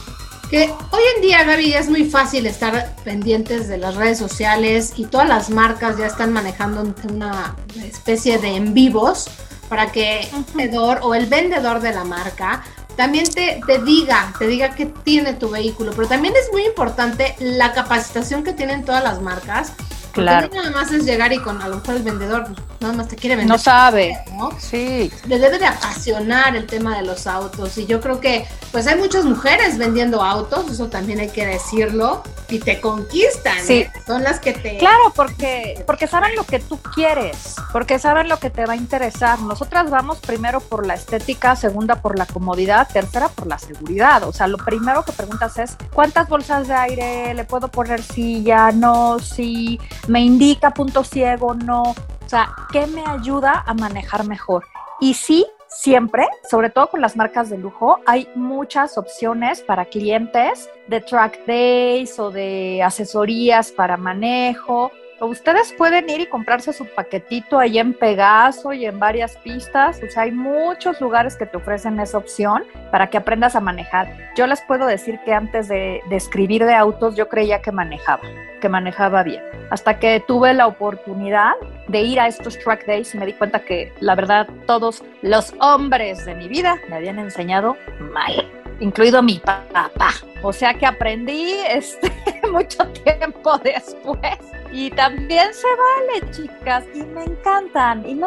Que 0.51 0.71
hoy 0.91 1.03
en 1.17 1.23
día, 1.23 1.43
Gaby, 1.45 1.75
es 1.75 1.89
muy 1.89 2.05
fácil 2.05 2.47
estar 2.47 2.95
pendientes 3.03 3.67
de 3.67 3.79
las 3.79 3.95
redes 3.97 4.19
sociales 4.19 4.93
y 4.97 5.07
todas 5.07 5.29
las 5.29 5.51
marcas 5.51 5.97
ya 5.97 6.07
están 6.07 6.33
manejando 6.33 6.95
una 7.09 7.57
especie 7.83 8.39
de 8.39 8.57
en 8.57 8.75
vivos 8.75 9.29
para 9.69 9.91
que 9.91 10.21
el 10.21 10.45
vendedor 10.55 11.01
o 11.03 11.15
el 11.15 11.27
vendedor 11.27 11.81
de 11.81 11.93
la 11.93 12.05
marca 12.05 12.63
también 12.97 13.25
te, 13.25 13.61
te, 13.67 13.79
diga, 13.79 14.33
te 14.39 14.47
diga 14.47 14.75
qué 14.75 14.87
tiene 14.87 15.33
tu 15.33 15.51
vehículo, 15.51 15.93
pero 15.97 16.07
también 16.07 16.35
es 16.37 16.53
muy 16.53 16.65
importante 16.65 17.35
la 17.41 17.73
capacitación 17.73 18.45
que 18.45 18.53
tienen 18.53 18.85
todas 18.85 19.03
las 19.03 19.21
marcas 19.21 19.73
Claro. 20.15 20.49
nada 20.55 20.71
más 20.71 20.93
es 20.93 21.05
llegar 21.05 21.33
y 21.33 21.39
con 21.39 21.61
a 21.61 21.69
lo 21.69 21.77
mejor 21.77 21.97
el 21.97 22.03
vendedor 22.03 22.45
pues, 22.45 22.59
nada 22.81 22.95
más 22.95 23.09
te 23.09 23.17
quiere 23.17 23.37
vender. 23.37 23.57
No 23.57 23.59
sabe. 23.59 24.19
¿no? 24.33 24.51
Sí. 24.59 25.11
Le 25.27 25.39
debe 25.39 25.59
de 25.59 25.67
apasionar 25.67 26.55
el 26.57 26.67
tema 26.67 26.97
de 26.97 27.05
los 27.05 27.27
autos. 27.27 27.77
Y 27.79 27.87
yo 27.87 28.01
creo 28.01 28.21
que 28.21 28.47
pues 28.73 28.87
hay 28.87 28.97
muchas 28.97 29.25
mujeres 29.25 29.79
vendiendo 29.79 30.23
autos, 30.23 30.71
eso 30.71 30.89
también 30.89 31.21
hay 31.21 31.29
que 31.29 31.47
decirlo. 31.47 32.23
Y 32.49 32.59
te 32.59 32.81
conquistan. 32.81 33.59
Sí. 33.65 33.79
¿eh? 33.79 33.93
Son 34.07 34.23
las 34.23 34.39
que 34.39 34.53
te. 34.53 34.79
Claro, 34.79 35.13
porque, 35.17 35.83
porque 35.87 36.07
saben 36.07 36.37
lo 36.37 36.45
que 36.45 36.61
tú 36.61 36.79
quieres, 36.95 37.57
porque 37.73 37.99
saben 37.99 38.29
lo 38.29 38.39
que 38.39 38.51
te 38.51 38.67
va 38.67 38.75
a 38.75 38.77
interesar. 38.77 39.41
Nosotras 39.41 39.91
vamos 39.91 40.19
primero 40.19 40.61
por 40.61 40.87
la 40.87 40.95
estética, 40.95 41.57
segunda 41.57 41.97
por 41.97 42.19
la 42.19 42.27
comodidad, 42.27 42.87
tercera 42.93 43.29
por 43.29 43.47
la 43.47 43.59
seguridad. 43.59 44.23
O 44.25 44.33
sea, 44.33 44.47
lo 44.47 44.59
primero 44.59 45.05
que 45.05 45.13
preguntas 45.13 45.59
es: 45.59 45.77
¿cuántas 45.93 46.29
bolsas 46.29 46.69
de 46.69 46.75
aire 46.75 47.35
le 47.35 47.45
puedo 47.45 47.69
poner 47.69 48.03
silla? 48.03 48.71
No, 48.71 49.19
sí 49.19 49.81
me 50.09 50.21
indica 50.21 50.71
punto 50.73 51.05
ciego, 51.05 51.55
no, 51.55 51.83
o 51.83 52.29
sea, 52.29 52.55
¿qué 52.73 52.87
me 52.87 53.05
ayuda 53.07 53.63
a 53.67 53.75
manejar 53.75 54.27
mejor? 54.27 54.65
Y 55.01 55.15
sí, 55.15 55.47
siempre, 55.69 56.27
sobre 56.49 56.71
todo 56.71 56.89
con 56.89 57.01
las 57.01 57.17
marcas 57.17 57.51
de 57.51 57.59
lujo, 57.59 57.99
hay 58.07 58.29
muchas 58.35 58.97
opciones 58.97 59.61
para 59.61 59.87
clientes 59.87 60.69
de 60.89 61.01
track 61.01 61.47
days 61.47 62.19
o 62.19 62.31
de 62.31 62.83
asesorías 62.83 63.73
para 63.73 63.97
manejo 63.97 64.91
ustedes 65.27 65.73
pueden 65.73 66.09
ir 66.09 66.21
y 66.21 66.27
comprarse 66.27 66.73
su 66.73 66.87
paquetito 66.87 67.59
ahí 67.59 67.79
en 67.79 67.95
Pegaso 67.95 68.73
y 68.73 68.87
en 68.87 68.99
varias 68.99 69.37
pistas. 69.39 70.01
O 70.03 70.11
sea, 70.11 70.25
hay 70.25 70.33
muchos 70.33 71.01
lugares 71.01 71.37
que 71.37 71.47
te 71.47 71.57
ofrecen 71.57 72.01
esa 72.01 72.19
opción 72.19 72.65
para 72.91 73.09
que 73.09 73.19
aprendas 73.19 73.57
a 73.57 73.61
manejar. 73.61 74.09
Yo 74.37 74.47
les 74.47 74.61
puedo 74.63 74.87
decir 74.87 75.19
que 75.25 75.33
antes 75.33 75.69
de, 75.69 76.01
de 76.09 76.17
escribir 76.17 76.65
de 76.65 76.75
autos, 76.75 77.17
yo 77.17 77.29
creía 77.29 77.63
que 77.63 77.73
manejaba, 77.73 78.23
que 78.61 78.69
manejaba 78.69 79.23
bien. 79.23 79.43
Hasta 79.71 79.99
que 79.99 80.21
tuve 80.21 80.55
la 80.55 80.67
oportunidad 80.67 81.53
de 81.89 82.03
ir 82.03 82.21
a 82.21 82.29
estos 82.29 82.59
track 82.59 82.87
days 82.87 83.15
y 83.15 83.19
me 83.19 83.27
di 83.27 83.33
cuenta 83.33 83.61
que 83.61 83.93
la 84.01 84.15
verdad 84.15 84.49
todos 84.67 85.03
los 85.23 85.55
hombres 85.61 86.25
de 86.25 86.35
mi 86.35 86.49
vida 86.49 86.79
me 86.89 86.97
habían 86.97 87.19
enseñado 87.19 87.77
mal 88.13 88.45
incluido 88.81 89.23
mi 89.23 89.39
papá. 89.39 90.13
O 90.43 90.53
sea 90.53 90.75
que 90.75 90.87
aprendí 90.87 91.53
este, 91.69 92.13
mucho 92.51 92.87
tiempo 92.89 93.59
después. 93.59 94.39
Y 94.75 94.91
también 94.91 95.55
se 95.55 95.69
vale, 95.69 96.33
chicas, 96.33 96.85
y 96.93 97.05
me 97.05 97.23
encantan. 97.23 98.05
Y 98.05 98.15
no 98.15 98.27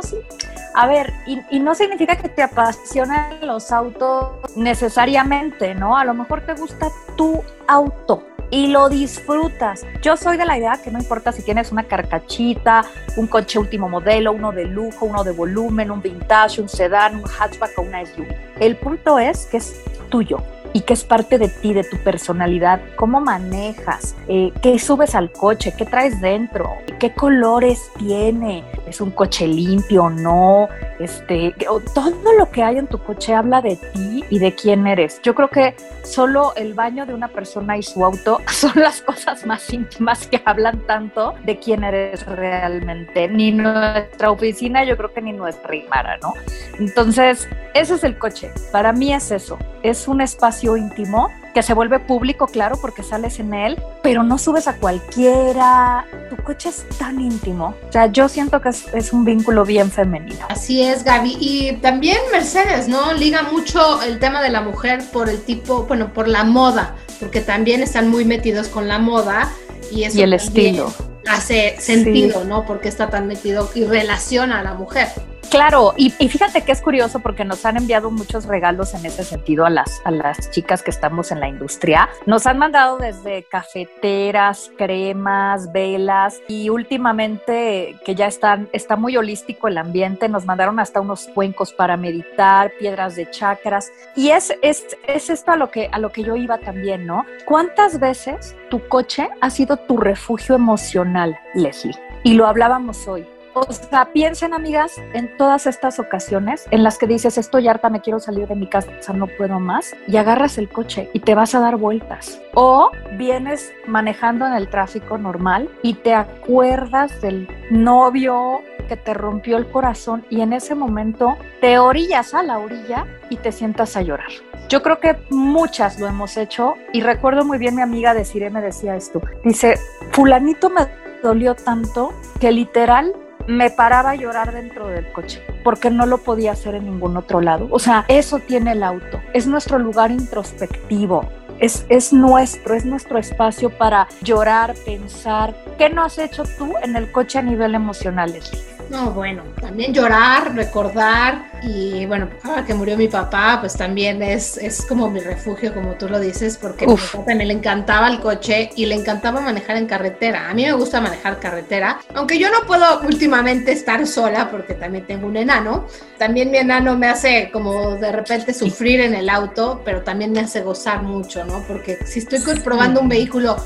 a 0.75 0.87
ver, 0.87 1.11
y, 1.25 1.59
no 1.59 1.75
significa 1.75 2.15
que 2.15 2.29
te 2.29 2.41
apasionen 2.41 3.45
los 3.45 3.69
autos 3.73 4.55
necesariamente, 4.55 5.75
¿no? 5.75 5.97
A 5.97 6.05
lo 6.05 6.13
mejor 6.13 6.45
te 6.45 6.53
gusta 6.53 6.87
tu 7.17 7.43
auto 7.67 8.25
y 8.49 8.67
lo 8.67 8.87
disfrutas. 8.87 9.85
Yo 10.01 10.15
soy 10.15 10.37
de 10.37 10.45
la 10.45 10.57
idea 10.57 10.79
que 10.81 10.89
no 10.89 10.99
importa 10.99 11.33
si 11.33 11.41
tienes 11.41 11.73
una 11.73 11.83
carcachita, 11.83 12.85
un 13.17 13.27
coche 13.27 13.59
último 13.59 13.89
modelo, 13.89 14.31
uno 14.31 14.53
de 14.53 14.63
lujo, 14.63 15.05
uno 15.05 15.25
de 15.25 15.31
volumen, 15.31 15.91
un 15.91 16.01
vintage, 16.01 16.61
un 16.61 16.69
sedán, 16.69 17.17
un 17.17 17.25
hatchback 17.27 17.77
o 17.77 17.81
una 17.81 18.05
SUV. 18.05 18.25
El 18.57 18.77
punto 18.77 19.19
es 19.19 19.47
que 19.47 19.57
es 19.57 19.83
tuyo 20.09 20.41
y 20.73 20.81
que 20.81 20.93
es 20.93 21.03
parte 21.03 21.37
de 21.37 21.47
ti, 21.47 21.73
de 21.73 21.83
tu 21.83 21.97
personalidad, 21.97 22.81
cómo 22.95 23.19
manejas, 23.19 24.15
eh, 24.27 24.51
qué 24.61 24.77
subes 24.79 25.15
al 25.15 25.31
coche, 25.31 25.73
qué 25.77 25.85
traes 25.85 26.19
dentro, 26.21 26.71
qué 26.99 27.13
colores 27.13 27.91
tiene, 27.97 28.63
es 28.87 29.01
un 29.01 29.11
coche 29.11 29.47
limpio 29.47 30.05
o 30.05 30.09
no, 30.09 30.69
este, 30.99 31.53
todo 31.93 32.33
lo 32.37 32.49
que 32.49 32.63
hay 32.63 32.77
en 32.77 32.87
tu 32.87 32.97
coche 32.99 33.33
habla 33.33 33.61
de 33.61 33.75
ti 33.75 34.23
y 34.29 34.39
de 34.39 34.53
quién 34.55 34.87
eres. 34.87 35.21
Yo 35.21 35.35
creo 35.35 35.49
que 35.49 35.75
solo 36.03 36.53
el 36.55 36.73
baño 36.73 37.05
de 37.05 37.13
una 37.13 37.27
persona 37.27 37.77
y 37.77 37.83
su 37.83 38.03
auto 38.03 38.41
son 38.51 38.73
las 38.75 39.01
cosas 39.01 39.45
más 39.45 39.71
íntimas 39.71 40.27
que 40.27 40.41
hablan 40.45 40.79
tanto 40.87 41.35
de 41.45 41.57
quién 41.57 41.83
eres 41.83 42.25
realmente. 42.25 43.27
Ni 43.27 43.51
nuestra 43.51 44.31
oficina, 44.31 44.83
yo 44.83 44.97
creo 44.97 45.13
que 45.13 45.21
ni 45.21 45.33
nuestra 45.33 45.69
rimara, 45.69 46.17
¿no? 46.17 46.33
Entonces, 46.79 47.47
ese 47.73 47.95
es 47.95 48.03
el 48.03 48.17
coche. 48.17 48.51
Para 48.71 48.91
mí 48.91 49.13
es 49.13 49.31
eso. 49.31 49.57
Es 49.83 50.07
un 50.07 50.21
espacio 50.21 50.56
íntimo 50.63 51.29
que 51.53 51.63
se 51.63 51.73
vuelve 51.73 51.99
público, 51.99 52.45
claro, 52.47 52.77
porque 52.79 53.01
sales 53.01 53.39
en 53.39 53.53
él, 53.53 53.81
pero 54.03 54.21
no 54.21 54.37
subes 54.37 54.67
a 54.67 54.73
cualquiera. 54.73 56.05
Tu 56.29 56.35
coche 56.43 56.69
es 56.69 56.87
tan 56.99 57.19
íntimo. 57.19 57.73
O 57.89 57.91
sea, 57.91 58.07
yo 58.07 58.29
siento 58.29 58.61
que 58.61 58.69
es, 58.69 59.11
un 59.11 59.25
vínculo 59.25 59.65
bien 59.65 59.89
femenino. 59.89 60.45
Así 60.49 60.83
es, 60.83 61.03
Gaby. 61.03 61.37
Y 61.39 61.73
también 61.77 62.17
Mercedes, 62.31 62.87
¿no? 62.87 63.11
Liga 63.13 63.41
mucho 63.51 64.01
el 64.03 64.19
tema 64.19 64.43
de 64.43 64.49
la 64.49 64.61
mujer 64.61 65.03
por 65.11 65.29
el 65.29 65.41
tipo, 65.41 65.83
bueno, 65.83 66.13
por 66.13 66.27
la 66.27 66.43
moda, 66.43 66.95
porque 67.19 67.41
también 67.41 67.81
están 67.81 68.09
muy 68.09 68.23
metidos 68.23 68.67
con 68.67 68.87
la 68.87 68.99
moda 68.99 69.51
y 69.91 70.03
eso 70.03 70.19
y 70.19 70.21
el 70.21 70.33
estilo 70.33 70.93
hace 71.27 71.75
sentido, 71.79 72.43
¿no? 72.45 72.65
Porque 72.65 72.87
está 72.87 73.09
tan 73.09 73.27
metido 73.27 73.69
y 73.75 73.83
relaciona 73.83 74.59
a 74.59 74.63
la 74.63 74.73
mujer. 74.73 75.07
Claro, 75.49 75.93
y, 75.95 76.09
fíjate 76.09 76.63
que 76.63 76.73
es 76.73 76.81
curioso 76.81 77.19
porque 77.19 77.45
nos 77.45 77.65
han 77.65 77.77
enviado 77.77 78.11
muchos 78.11 78.45
regalos 78.45 78.93
en 78.93 79.05
ese 79.05 79.23
sentido 79.23 79.65
a 79.65 79.69
las, 79.69 80.01
a 80.03 80.11
las 80.11 80.51
chicas 80.51 80.83
que 80.83 80.91
estamos 80.91 81.31
en 81.31 81.39
la 81.39 81.47
industria. 81.47 82.09
Nos 82.25 82.45
han 82.45 82.57
mandado 82.57 82.97
desde 82.97 83.43
cafeteras, 83.43 84.69
cremas, 84.77 85.71
velas 85.71 86.41
y 86.49 86.69
últimamente 86.69 87.95
que 88.03 88.13
ya 88.13 88.27
están, 88.27 88.67
está 88.73 88.97
muy 88.97 89.15
holístico 89.15 89.69
el 89.69 89.77
ambiente, 89.77 90.27
nos 90.27 90.45
mandaron 90.45 90.81
hasta 90.81 90.99
unos 90.99 91.27
cuencos 91.33 91.71
para 91.71 91.95
meditar, 91.95 92.73
piedras 92.77 93.15
de 93.15 93.29
chakras. 93.29 93.89
Y 94.17 94.29
es, 94.29 94.53
es, 94.61 94.97
es 95.07 95.29
esto 95.29 95.51
a 95.51 95.55
lo, 95.55 95.71
que, 95.71 95.87
a 95.93 95.99
lo 95.99 96.11
que 96.11 96.23
yo 96.23 96.35
iba 96.35 96.57
también, 96.57 97.05
¿no? 97.05 97.25
¿Cuántas 97.45 98.01
veces 98.01 98.53
tu 98.69 98.85
coche 98.89 99.29
ha 99.39 99.49
sido 99.49 99.77
tu 99.77 99.95
refugio 99.95 100.55
emocional, 100.55 101.39
Leslie? 101.53 101.95
Y 102.23 102.33
lo 102.33 102.47
hablábamos 102.47 103.07
hoy 103.07 103.25
o 103.61 103.73
sea, 103.73 104.11
piensen, 104.13 104.53
amigas, 104.53 104.95
en 105.13 105.35
todas 105.37 105.67
estas 105.67 105.99
ocasiones 105.99 106.65
en 106.71 106.83
las 106.83 106.97
que 106.97 107.07
dices, 107.07 107.37
estoy 107.37 107.67
harta, 107.67 107.89
me 107.89 108.01
quiero 108.01 108.19
salir 108.19 108.47
de 108.47 108.55
mi 108.55 108.67
casa, 108.67 108.91
no 109.13 109.27
puedo 109.27 109.59
más, 109.59 109.95
y 110.07 110.17
agarras 110.17 110.57
el 110.57 110.69
coche 110.69 111.09
y 111.13 111.19
te 111.19 111.35
vas 111.35 111.55
a 111.55 111.59
dar 111.59 111.77
vueltas. 111.77 112.41
O 112.53 112.91
vienes 113.17 113.73
manejando 113.85 114.45
en 114.45 114.53
el 114.53 114.69
tráfico 114.69 115.17
normal 115.17 115.69
y 115.81 115.95
te 115.95 116.13
acuerdas 116.13 117.21
del 117.21 117.47
novio 117.71 118.61
que 118.87 118.97
te 118.97 119.13
rompió 119.13 119.57
el 119.57 119.69
corazón 119.69 120.25
y 120.29 120.41
en 120.41 120.53
ese 120.53 120.73
momento 120.73 121.37
te 121.61 121.77
orillas 121.77 122.33
a 122.33 122.43
la 122.43 122.57
orilla 122.57 123.05
y 123.29 123.37
te 123.37 123.51
sientas 123.51 123.97
a 123.97 124.01
llorar. 124.01 124.29
Yo 124.69 124.81
creo 124.81 124.99
que 124.99 125.15
muchas 125.29 125.99
lo 125.99 126.07
hemos 126.07 126.37
hecho 126.37 126.75
y 126.93 127.01
recuerdo 127.01 127.45
muy 127.45 127.57
bien 127.57 127.75
mi 127.75 127.81
amiga 127.81 128.13
de 128.13 128.25
Cire 128.25 128.49
me 128.49 128.61
decía 128.61 128.95
esto. 128.95 129.21
Dice, 129.43 129.75
fulanito 130.11 130.69
me 130.69 130.87
dolió 131.21 131.55
tanto 131.55 132.13
que 132.39 132.51
literal 132.51 133.13
me 133.47 133.69
paraba 133.69 134.11
a 134.11 134.15
llorar 134.15 134.53
dentro 134.53 134.87
del 134.87 135.11
coche 135.11 135.41
porque 135.63 135.89
no 135.89 136.05
lo 136.05 136.19
podía 136.19 136.51
hacer 136.51 136.75
en 136.75 136.85
ningún 136.85 137.17
otro 137.17 137.41
lado. 137.41 137.67
O 137.71 137.79
sea, 137.79 138.05
eso 138.07 138.39
tiene 138.39 138.73
el 138.73 138.83
auto, 138.83 139.21
es 139.33 139.47
nuestro 139.47 139.79
lugar 139.79 140.11
introspectivo. 140.11 141.27
Es, 141.59 141.87
es 141.89 142.13
nuestro, 142.13 142.75
es 142.75 142.85
nuestro 142.85 143.17
espacio 143.17 143.75
para 143.75 144.07
llorar, 144.21 144.75
pensar. 144.85 145.55
¿Qué 145.79 145.89
no 145.89 146.03
has 146.03 146.19
hecho 146.19 146.43
tú 146.55 146.73
en 146.83 146.95
el 146.95 147.11
coche 147.11 147.39
a 147.39 147.41
nivel 147.41 147.73
emocional, 147.73 148.31
Leslie? 148.31 148.76
No, 148.89 149.11
bueno, 149.11 149.43
también 149.59 149.93
llorar, 149.93 150.55
recordar 150.55 151.51
y 151.61 152.05
bueno, 152.05 152.29
ahora 152.43 152.63
que 152.63 152.73
murió 152.73 152.97
mi 152.97 153.07
papá, 153.07 153.57
pues 153.59 153.73
también 153.73 154.21
es, 154.23 154.57
es 154.57 154.85
como 154.85 155.09
mi 155.09 155.19
refugio, 155.19 155.73
como 155.73 155.93
tú 155.93 156.07
lo 156.07 156.19
dices, 156.19 156.57
porque 156.57 156.85
a 156.85 156.87
mi 156.87 156.95
papá 156.95 157.25
también 157.25 157.47
le 157.49 157.53
encantaba 157.55 158.07
el 158.07 158.19
coche 158.19 158.69
y 158.75 158.85
le 158.85 158.95
encantaba 158.95 159.41
manejar 159.41 159.77
en 159.77 159.87
carretera. 159.87 160.49
A 160.49 160.53
mí 160.53 160.63
me 160.63 160.73
gusta 160.73 161.01
manejar 161.01 161.39
carretera, 161.39 161.99
aunque 162.13 162.39
yo 162.39 162.49
no 162.49 162.65
puedo 162.65 163.01
últimamente 163.01 163.71
estar 163.71 164.05
sola 164.07 164.49
porque 164.49 164.73
también 164.73 165.05
tengo 165.05 165.27
un 165.27 165.37
enano. 165.37 165.85
También 166.17 166.49
mi 166.51 166.57
enano 166.57 166.97
me 166.97 167.07
hace 167.07 167.49
como 167.51 167.95
de 167.95 168.11
repente 168.11 168.53
sufrir 168.53 169.01
en 169.01 169.13
el 169.13 169.29
auto, 169.29 169.81
pero 169.83 170.01
también 170.03 170.31
me 170.31 170.39
hace 170.39 170.61
gozar 170.61 171.03
mucho, 171.03 171.43
¿no? 171.45 171.63
Porque 171.67 171.97
si 172.05 172.19
estoy 172.19 172.39
probando 172.59 173.01
un 173.01 173.09
vehículo 173.09 173.57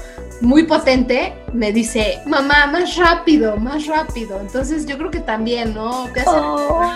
muy 0.41 0.63
potente, 0.63 1.33
me 1.53 1.71
dice, 1.71 2.19
mamá, 2.25 2.67
más 2.67 2.95
rápido, 2.97 3.57
más 3.57 3.85
rápido. 3.85 4.39
Entonces 4.41 4.85
yo 4.85 4.97
creo 4.97 5.11
que 5.11 5.19
también, 5.19 5.73
¿no? 5.73 6.05
Hace 6.05 6.23
oh 6.27 6.91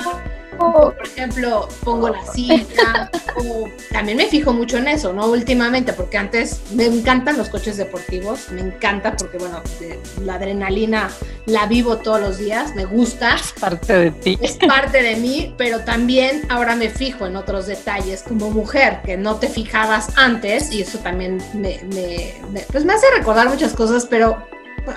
por 0.58 0.96
ejemplo, 1.04 1.68
pongo 1.84 2.10
la 2.10 2.24
cinta, 2.34 3.10
o 3.36 3.68
también 3.92 4.18
me 4.18 4.28
fijo 4.28 4.54
mucho 4.54 4.78
en 4.78 4.88
eso, 4.88 5.14
¿no? 5.14 5.28
Últimamente, 5.28 5.94
porque 5.94 6.18
antes 6.18 6.62
me 6.74 6.86
encantan 6.86 7.38
los 7.38 7.50
coches 7.50 7.78
deportivos, 7.78 8.50
me 8.52 8.62
encanta 8.62 9.16
porque, 9.16 9.38
bueno, 9.38 9.62
la 10.24 10.36
adrenalina 10.36 11.10
la 11.46 11.66
vivo 11.68 11.98
todos 11.98 12.20
los 12.20 12.38
días, 12.38 12.76
me 12.76 12.86
gusta. 12.86 13.36
Es 13.36 13.54
parte 13.54 13.94
de 13.94 14.12
ti. 14.12 14.38
Es 14.42 14.58
parte 14.58 15.02
de 15.02 15.16
mí, 15.16 15.54
pero 15.58 15.82
también 15.82 16.44
ahora 16.50 16.76
me 16.76 16.90
fijo 16.90 17.26
en 17.26 17.36
otros 17.36 17.68
detalles 17.68 18.24
como 18.24 18.50
mujer, 18.50 19.02
que 19.06 19.18
no 19.18 19.36
te 19.36 19.48
fijabas 19.48 20.18
antes, 20.18 20.72
y 20.72 20.82
eso 20.82 21.00
también 21.00 21.42
me, 21.54 21.82
me 21.94 22.62
pues 22.72 22.86
me 22.86 22.94
hace 22.94 23.06
recordar 23.18 23.50
muchas 23.50 23.74
cosas, 23.74 24.06
pero 24.06 24.48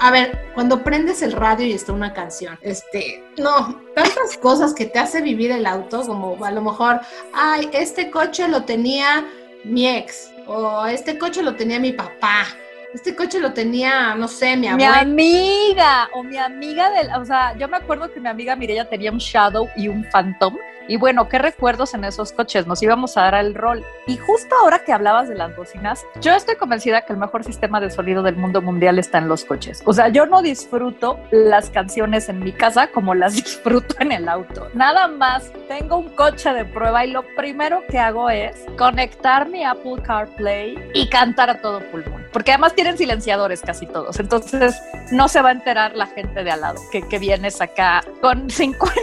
a 0.01 0.11
ver, 0.11 0.51
cuando 0.55 0.83
prendes 0.83 1.23
el 1.23 1.33
radio 1.33 1.67
y 1.67 1.73
está 1.73 1.93
una 1.93 2.13
canción, 2.13 2.59
este, 2.63 3.25
no, 3.37 3.81
tantas 3.95 4.37
cosas 4.41 4.75
que 4.75 4.87
te 4.87 4.99
hace 4.99 5.21
vivir 5.21 5.51
el 5.51 5.67
auto, 5.67 6.03
como 6.07 6.45
a 6.45 6.51
lo 6.51 6.63
mejor, 6.63 7.01
ay, 7.33 7.69
este 7.73 8.11
coche 8.11 8.49
lo 8.49 8.65
tenía 8.65 9.27
mi 9.65 9.89
ex, 9.89 10.31
o 10.47 10.87
este 10.87 11.19
coche 11.19 11.43
lo 11.43 11.57
tenía 11.57 11.79
mi 11.79 11.93
papá, 11.93 12.47
este 12.95 13.15
coche 13.15 13.39
lo 13.39 13.53
tenía, 13.53 14.15
no 14.15 14.29
sé, 14.29 14.57
mi 14.57 14.69
abuela. 14.69 15.05
Mi 15.05 15.11
amiga, 15.11 16.09
o 16.13 16.23
mi 16.23 16.39
amiga 16.39 16.91
del, 16.91 17.11
o 17.15 17.25
sea, 17.25 17.57
yo 17.57 17.69
me 17.69 17.77
acuerdo 17.77 18.11
que 18.13 18.21
mi 18.21 18.29
amiga 18.29 18.57
Mireya 18.57 18.89
tenía 18.89 19.13
un 19.13 19.19
Shadow 19.19 19.69
y 19.77 19.89
un 19.89 20.05
Phantom. 20.11 20.57
Y 20.91 20.97
bueno, 20.97 21.29
qué 21.29 21.39
recuerdos 21.39 21.93
en 21.93 22.05
esos 22.05 22.33
coches, 22.33 22.67
nos 22.67 22.83
íbamos 22.83 23.19
a 23.19 23.23
dar 23.23 23.35
el 23.35 23.55
rol. 23.55 23.85
Y 24.07 24.17
justo 24.17 24.55
ahora 24.63 24.79
que 24.85 24.93
hablabas 24.95 25.29
de 25.29 25.35
las 25.35 25.55
bocinas, 25.55 26.07
yo 26.23 26.33
estoy 26.33 26.57
convencida 26.57 27.03
que 27.03 27.13
el 27.13 27.19
mejor 27.19 27.45
sistema 27.45 27.79
de 27.79 27.91
sonido 27.91 28.23
del 28.23 28.37
mundo 28.37 28.63
mundial 28.63 28.99
está 28.99 29.19
en 29.19 29.29
los 29.29 29.45
coches. 29.45 29.83
O 29.85 29.93
sea, 29.93 30.09
yo 30.09 30.25
no 30.25 30.41
disfruto 30.41 31.21
las 31.31 31.69
canciones 31.69 32.31
en 32.31 32.39
mi 32.39 32.53
casa 32.53 32.87
como 32.87 33.15
las 33.15 33.35
disfruto 33.45 33.97
en 33.99 34.13
el 34.13 34.31
auto. 34.31 34.69
Nada 34.73 35.09
más, 35.09 35.53
tengo 35.69 35.99
un 35.99 36.09
coche 36.09 36.55
de 36.55 36.65
prueba 36.65 37.05
y 37.05 37.11
lo 37.11 37.23
primero 37.37 37.83
que 37.91 37.99
hago 37.99 38.31
es 38.31 38.65
conectar 38.79 39.47
mi 39.47 39.65
Apple 39.65 40.01
CarPlay 40.03 40.91
y 40.95 41.07
cantar 41.11 41.51
a 41.51 41.61
todo 41.61 41.81
pulmón. 41.91 42.25
Porque 42.33 42.53
además 42.53 42.75
tienen 42.79 42.97
silenciadores 42.97 43.61
casi 43.61 43.87
todos. 43.87 44.21
Entonces 44.21 44.81
no 45.11 45.27
se 45.27 45.43
va 45.43 45.49
a 45.49 45.53
enterar 45.53 45.97
la 45.97 46.07
gente 46.07 46.45
de 46.45 46.53
al 46.53 46.61
lado 46.61 46.81
que, 46.93 47.03
que 47.03 47.19
vienes 47.19 47.61
acá 47.61 48.05
con 48.21 48.49
50 48.49 48.95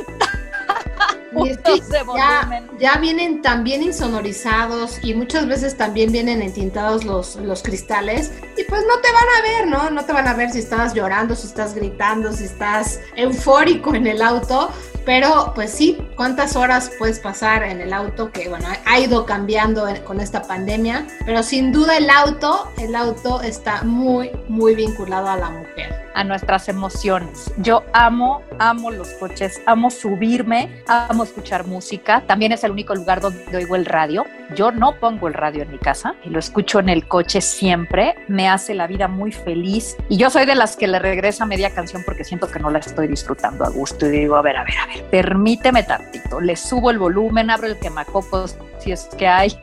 puntos 1.33 1.89
de 1.89 2.03
volumen. 2.03 2.69
Ya, 2.79 2.97
vienen 2.99 3.41
también 3.41 3.83
insonorizados 3.83 5.03
y 5.03 5.13
muchas 5.13 5.45
veces 5.47 5.75
también 5.75 6.13
vienen 6.13 6.41
entintados 6.41 7.03
los, 7.03 7.35
los 7.35 7.63
cristales 7.63 8.31
y 8.57 8.63
pues 8.63 8.81
no 8.87 8.97
te 9.01 9.11
van 9.11 9.25
a 9.37 9.41
ver, 9.41 9.67
¿no? 9.67 9.89
No 9.89 10.05
te 10.05 10.13
van 10.13 10.29
a 10.29 10.33
ver 10.33 10.51
si 10.51 10.59
estás 10.59 10.93
llorando, 10.93 11.35
si 11.35 11.47
estás 11.47 11.75
gritando, 11.75 12.31
si 12.31 12.45
estás 12.45 13.01
eufórico 13.17 13.93
en 13.93 14.07
el 14.07 14.21
auto, 14.21 14.71
pero 15.05 15.51
pues 15.53 15.71
sí, 15.71 15.97
¿cuántas 16.15 16.55
horas 16.55 16.91
puedes 16.97 17.19
pasar 17.19 17.63
en 17.63 17.81
el 17.81 17.93
auto? 17.93 18.31
Que 18.31 18.49
bueno, 18.49 18.67
ha 18.85 18.99
ido 18.99 19.25
cambiando 19.25 19.85
con 20.05 20.19
esta 20.19 20.41
pandemia, 20.41 21.07
pero 21.25 21.43
sin 21.43 21.71
duda 21.71 21.97
el 21.97 22.09
auto, 22.09 22.71
el 22.77 22.95
auto 22.95 23.41
está 23.41 23.83
muy, 23.83 24.31
muy 24.47 24.75
vinculado 24.75 25.29
a 25.29 25.37
la 25.37 25.49
mujer 25.49 26.05
a 26.15 26.23
nuestras 26.23 26.67
emociones. 26.69 27.51
Yo 27.57 27.83
amo, 27.93 28.41
amo 28.57 28.89
los 28.89 29.09
coches, 29.19 29.61
amo 29.65 29.91
subirme, 29.91 30.81
amo 30.87 31.25
escuchar 31.25 31.67
música. 31.67 32.23
También 32.25 32.53
es 32.53 32.63
el 32.63 32.71
único 32.71 32.95
lugar 32.95 33.21
donde 33.21 33.55
oigo 33.55 33.75
el 33.75 33.85
radio. 33.85 34.25
Yo 34.55 34.71
no 34.71 34.95
pongo 34.99 35.27
el 35.27 35.33
radio 35.33 35.63
en 35.63 35.71
mi 35.71 35.77
casa 35.77 36.15
y 36.23 36.29
lo 36.29 36.39
escucho 36.39 36.79
en 36.79 36.89
el 36.89 37.07
coche 37.07 37.41
siempre. 37.41 38.15
Me 38.27 38.47
hace 38.47 38.73
la 38.73 38.87
vida 38.87 39.07
muy 39.07 39.31
feliz. 39.31 39.97
Y 40.07 40.17
yo 40.17 40.29
soy 40.29 40.45
de 40.45 40.55
las 40.55 40.77
que 40.77 40.87
le 40.87 40.99
regresa 40.99 41.45
media 41.45 41.71
canción 41.71 42.03
porque 42.05 42.23
siento 42.23 42.47
que 42.47 42.59
no 42.59 42.69
la 42.69 42.79
estoy 42.79 43.07
disfrutando 43.07 43.65
a 43.65 43.69
gusto. 43.69 44.05
Y 44.05 44.09
digo, 44.11 44.37
a 44.37 44.41
ver, 44.41 44.55
a 44.57 44.63
ver, 44.63 44.77
a 44.77 44.87
ver, 44.87 45.03
permíteme 45.11 45.83
tantito. 46.05 46.39
Le 46.41 46.55
subo 46.55 46.91
el 46.91 46.99
volumen, 46.99 47.49
abro 47.49 47.67
el 47.67 47.77
quemacocos 47.77 48.57
si 48.79 48.91
es 48.91 49.07
que 49.17 49.27
hay. 49.27 49.57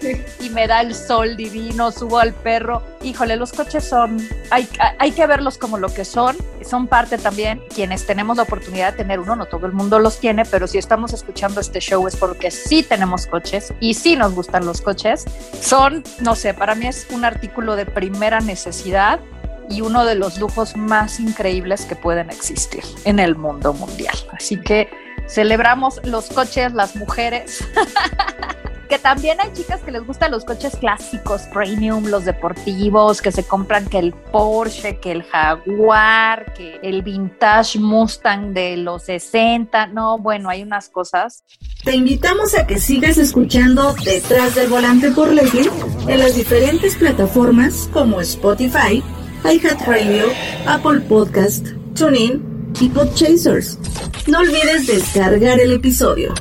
y 0.40 0.50
me 0.50 0.66
da 0.66 0.80
el 0.80 0.94
sol 0.94 1.36
divino, 1.36 1.92
subo 1.92 2.18
al 2.18 2.32
perro. 2.32 2.82
Híjole, 3.02 3.36
los 3.36 3.52
coches 3.52 3.84
son, 3.84 4.18
hay, 4.50 4.68
hay 4.98 5.12
que 5.12 5.26
verlos 5.26 5.58
como 5.58 5.78
lo 5.78 5.88
que 5.88 6.04
son. 6.04 6.36
Son 6.62 6.86
parte 6.86 7.18
también, 7.18 7.62
quienes 7.74 8.06
tenemos 8.06 8.36
la 8.36 8.44
oportunidad 8.44 8.92
de 8.92 8.98
tener 8.98 9.20
uno, 9.20 9.36
no 9.36 9.46
todo 9.46 9.66
el 9.66 9.72
mundo 9.72 9.98
los 9.98 10.18
tiene, 10.18 10.44
pero 10.44 10.66
si 10.66 10.78
estamos 10.78 11.12
escuchando 11.12 11.60
este 11.60 11.80
show 11.80 12.06
es 12.08 12.16
porque 12.16 12.50
sí 12.50 12.82
tenemos 12.82 13.26
coches 13.26 13.72
y 13.78 13.94
sí 13.94 14.16
nos 14.16 14.34
gustan 14.34 14.64
los 14.64 14.80
coches. 14.80 15.24
Son, 15.60 16.02
no 16.20 16.34
sé, 16.34 16.54
para 16.54 16.74
mí 16.74 16.86
es 16.86 17.06
un 17.10 17.24
artículo 17.24 17.76
de 17.76 17.86
primera 17.86 18.40
necesidad 18.40 19.20
y 19.68 19.80
uno 19.80 20.04
de 20.04 20.14
los 20.14 20.38
lujos 20.38 20.76
más 20.76 21.20
increíbles 21.20 21.84
que 21.84 21.96
pueden 21.96 22.30
existir 22.30 22.84
en 23.04 23.18
el 23.18 23.36
mundo 23.36 23.72
mundial. 23.72 24.16
Así 24.32 24.60
que 24.60 24.88
celebramos 25.26 26.00
los 26.04 26.28
coches, 26.28 26.72
las 26.72 26.96
mujeres. 26.96 27.64
que 28.88 28.98
también 28.98 29.40
hay 29.40 29.52
chicas 29.52 29.80
que 29.82 29.90
les 29.90 30.06
gustan 30.06 30.30
los 30.30 30.44
coches 30.44 30.76
clásicos, 30.76 31.42
premium, 31.52 32.06
los 32.06 32.24
deportivos, 32.24 33.20
que 33.20 33.32
se 33.32 33.44
compran 33.44 33.86
que 33.86 33.98
el 33.98 34.12
Porsche, 34.12 34.98
que 34.98 35.12
el 35.12 35.22
Jaguar, 35.24 36.52
que 36.54 36.78
el 36.82 37.02
vintage 37.02 37.78
Mustang 37.78 38.52
de 38.52 38.76
los 38.76 39.04
60. 39.04 39.88
No, 39.88 40.18
bueno, 40.18 40.48
hay 40.48 40.62
unas 40.62 40.88
cosas. 40.88 41.44
Te 41.84 41.94
invitamos 41.94 42.54
a 42.56 42.66
que 42.66 42.78
sigas 42.78 43.18
escuchando 43.18 43.94
Detrás 44.04 44.54
del 44.54 44.68
Volante 44.68 45.10
por 45.10 45.32
Leslie 45.32 45.70
en 46.08 46.18
las 46.18 46.36
diferentes 46.36 46.96
plataformas 46.96 47.88
como 47.92 48.20
Spotify, 48.20 49.02
iHeartRadio, 49.44 50.26
Apple 50.66 51.00
Podcast, 51.00 51.66
TuneIn 51.94 52.55
y 52.80 52.88
Podchasers. 52.88 53.78
No 54.26 54.40
olvides 54.40 54.86
descargar 54.86 55.60
el 55.60 55.72
episodio. 55.72 56.34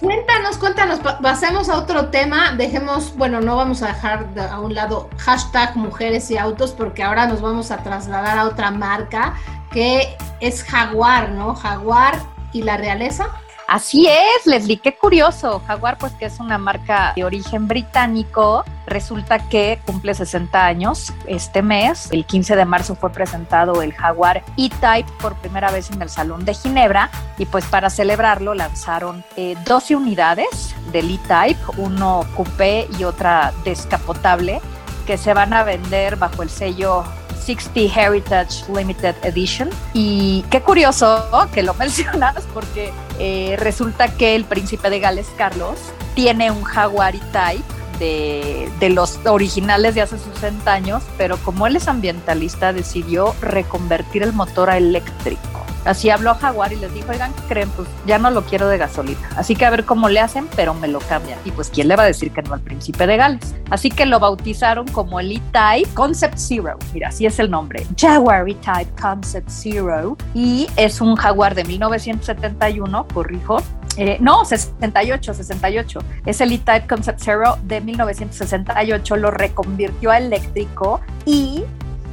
Cuéntanos, 0.00 0.58
cuéntanos, 0.58 1.00
pasemos 1.20 1.68
a 1.68 1.76
otro 1.76 2.08
tema, 2.08 2.52
dejemos, 2.52 3.16
bueno, 3.16 3.40
no 3.40 3.56
vamos 3.56 3.82
a 3.82 3.88
dejar 3.88 4.28
a 4.50 4.60
un 4.60 4.74
lado 4.74 5.10
hashtag 5.18 5.76
mujeres 5.76 6.30
y 6.30 6.38
autos 6.38 6.72
porque 6.72 7.02
ahora 7.02 7.26
nos 7.26 7.40
vamos 7.40 7.70
a 7.72 7.78
trasladar 7.82 8.38
a 8.38 8.44
otra 8.44 8.70
marca 8.70 9.34
que 9.72 10.16
es 10.40 10.62
Jaguar, 10.62 11.30
¿no? 11.30 11.54
Jaguar 11.54 12.18
y 12.52 12.62
la 12.62 12.76
realeza. 12.76 13.28
Así 13.68 14.06
es, 14.06 14.46
Leslie, 14.46 14.78
qué 14.78 14.96
curioso. 14.96 15.60
Jaguar, 15.66 15.98
pues 15.98 16.14
que 16.14 16.24
es 16.24 16.40
una 16.40 16.56
marca 16.56 17.12
de 17.14 17.22
origen 17.22 17.68
británico, 17.68 18.64
resulta 18.86 19.46
que 19.50 19.78
cumple 19.84 20.14
60 20.14 20.64
años 20.64 21.12
este 21.26 21.60
mes. 21.60 22.08
El 22.10 22.24
15 22.24 22.56
de 22.56 22.64
marzo 22.64 22.94
fue 22.94 23.12
presentado 23.12 23.82
el 23.82 23.92
Jaguar 23.92 24.42
E-Type 24.56 25.12
por 25.20 25.34
primera 25.34 25.70
vez 25.70 25.90
en 25.90 26.00
el 26.00 26.08
Salón 26.08 26.46
de 26.46 26.54
Ginebra 26.54 27.10
y 27.36 27.44
pues 27.44 27.66
para 27.66 27.90
celebrarlo 27.90 28.54
lanzaron 28.54 29.22
12 29.36 29.92
eh, 29.92 29.96
unidades 29.96 30.74
del 30.90 31.10
E-Type, 31.10 31.60
uno 31.76 32.24
coupé 32.34 32.88
y 32.98 33.04
otra 33.04 33.52
descapotable 33.64 34.62
que 35.06 35.18
se 35.18 35.34
van 35.34 35.52
a 35.52 35.62
vender 35.62 36.16
bajo 36.16 36.42
el 36.42 36.48
sello 36.48 37.04
60 37.44 37.80
Heritage 37.80 38.64
Limited 38.74 39.14
Edition. 39.24 39.68
Y 39.92 40.42
qué 40.50 40.62
curioso 40.62 41.28
que 41.52 41.62
lo 41.62 41.74
mencionas 41.78 42.46
porque 42.54 42.92
eh, 43.18 43.56
resulta 43.58 44.08
que 44.08 44.34
el 44.34 44.44
príncipe 44.44 44.90
de 44.90 45.00
Gales, 45.00 45.28
Carlos, 45.36 45.78
tiene 46.14 46.50
un 46.50 46.62
Jaguar 46.62 47.14
E-Type 47.14 47.64
de, 47.98 48.70
de, 48.78 48.90
los 48.90 49.18
originales 49.26 49.94
de 49.94 50.02
hace 50.02 50.18
60 50.18 50.72
años, 50.72 51.02
pero 51.16 51.36
como 51.38 51.66
él 51.66 51.76
es 51.76 51.88
ambientalista, 51.88 52.72
decidió 52.72 53.34
reconvertir 53.40 54.22
el 54.22 54.32
motor 54.32 54.70
a 54.70 54.76
eléctrico. 54.76 55.57
Así 55.84 56.10
habló 56.10 56.34
Jaguar 56.34 56.72
y 56.72 56.76
les 56.76 56.92
dijo, 56.92 57.10
oigan, 57.10 57.32
¿qué 57.32 57.42
creen? 57.48 57.70
Pues 57.70 57.88
ya 58.06 58.18
no 58.18 58.30
lo 58.30 58.42
quiero 58.42 58.68
de 58.68 58.78
gasolina. 58.78 59.18
Así 59.36 59.56
que 59.56 59.64
a 59.64 59.70
ver 59.70 59.84
cómo 59.84 60.08
le 60.08 60.20
hacen, 60.20 60.48
pero 60.56 60.74
me 60.74 60.88
lo 60.88 61.00
cambian. 61.00 61.38
Y 61.44 61.50
pues, 61.50 61.70
¿quién 61.70 61.88
le 61.88 61.96
va 61.96 62.04
a 62.04 62.06
decir 62.06 62.32
que 62.32 62.42
no 62.42 62.54
al 62.54 62.60
príncipe 62.60 63.06
de 63.06 63.16
Gales? 63.16 63.54
Así 63.70 63.90
que 63.90 64.06
lo 64.06 64.20
bautizaron 64.20 64.86
como 64.88 65.20
el 65.20 65.32
E-Type 65.32 65.90
Concept 65.94 66.36
Zero. 66.36 66.78
Mira, 66.92 67.08
así 67.08 67.26
es 67.26 67.38
el 67.38 67.50
nombre. 67.50 67.86
Jaguar 67.98 68.48
E-Type 68.48 69.00
Concept 69.00 69.48
Zero. 69.48 70.16
Y 70.34 70.68
es 70.76 71.00
un 71.00 71.16
Jaguar 71.16 71.54
de 71.54 71.64
1971, 71.64 73.06
corrijo, 73.12 73.62
eh, 73.98 74.16
no, 74.20 74.44
68, 74.44 75.34
68. 75.34 76.00
Es 76.24 76.40
el 76.40 76.52
E-Type 76.52 76.86
Concept 76.86 77.20
Zero 77.20 77.58
de 77.64 77.80
1968. 77.80 79.16
Lo 79.16 79.32
reconvirtió 79.32 80.12
a 80.12 80.18
eléctrico 80.18 81.00
y 81.26 81.64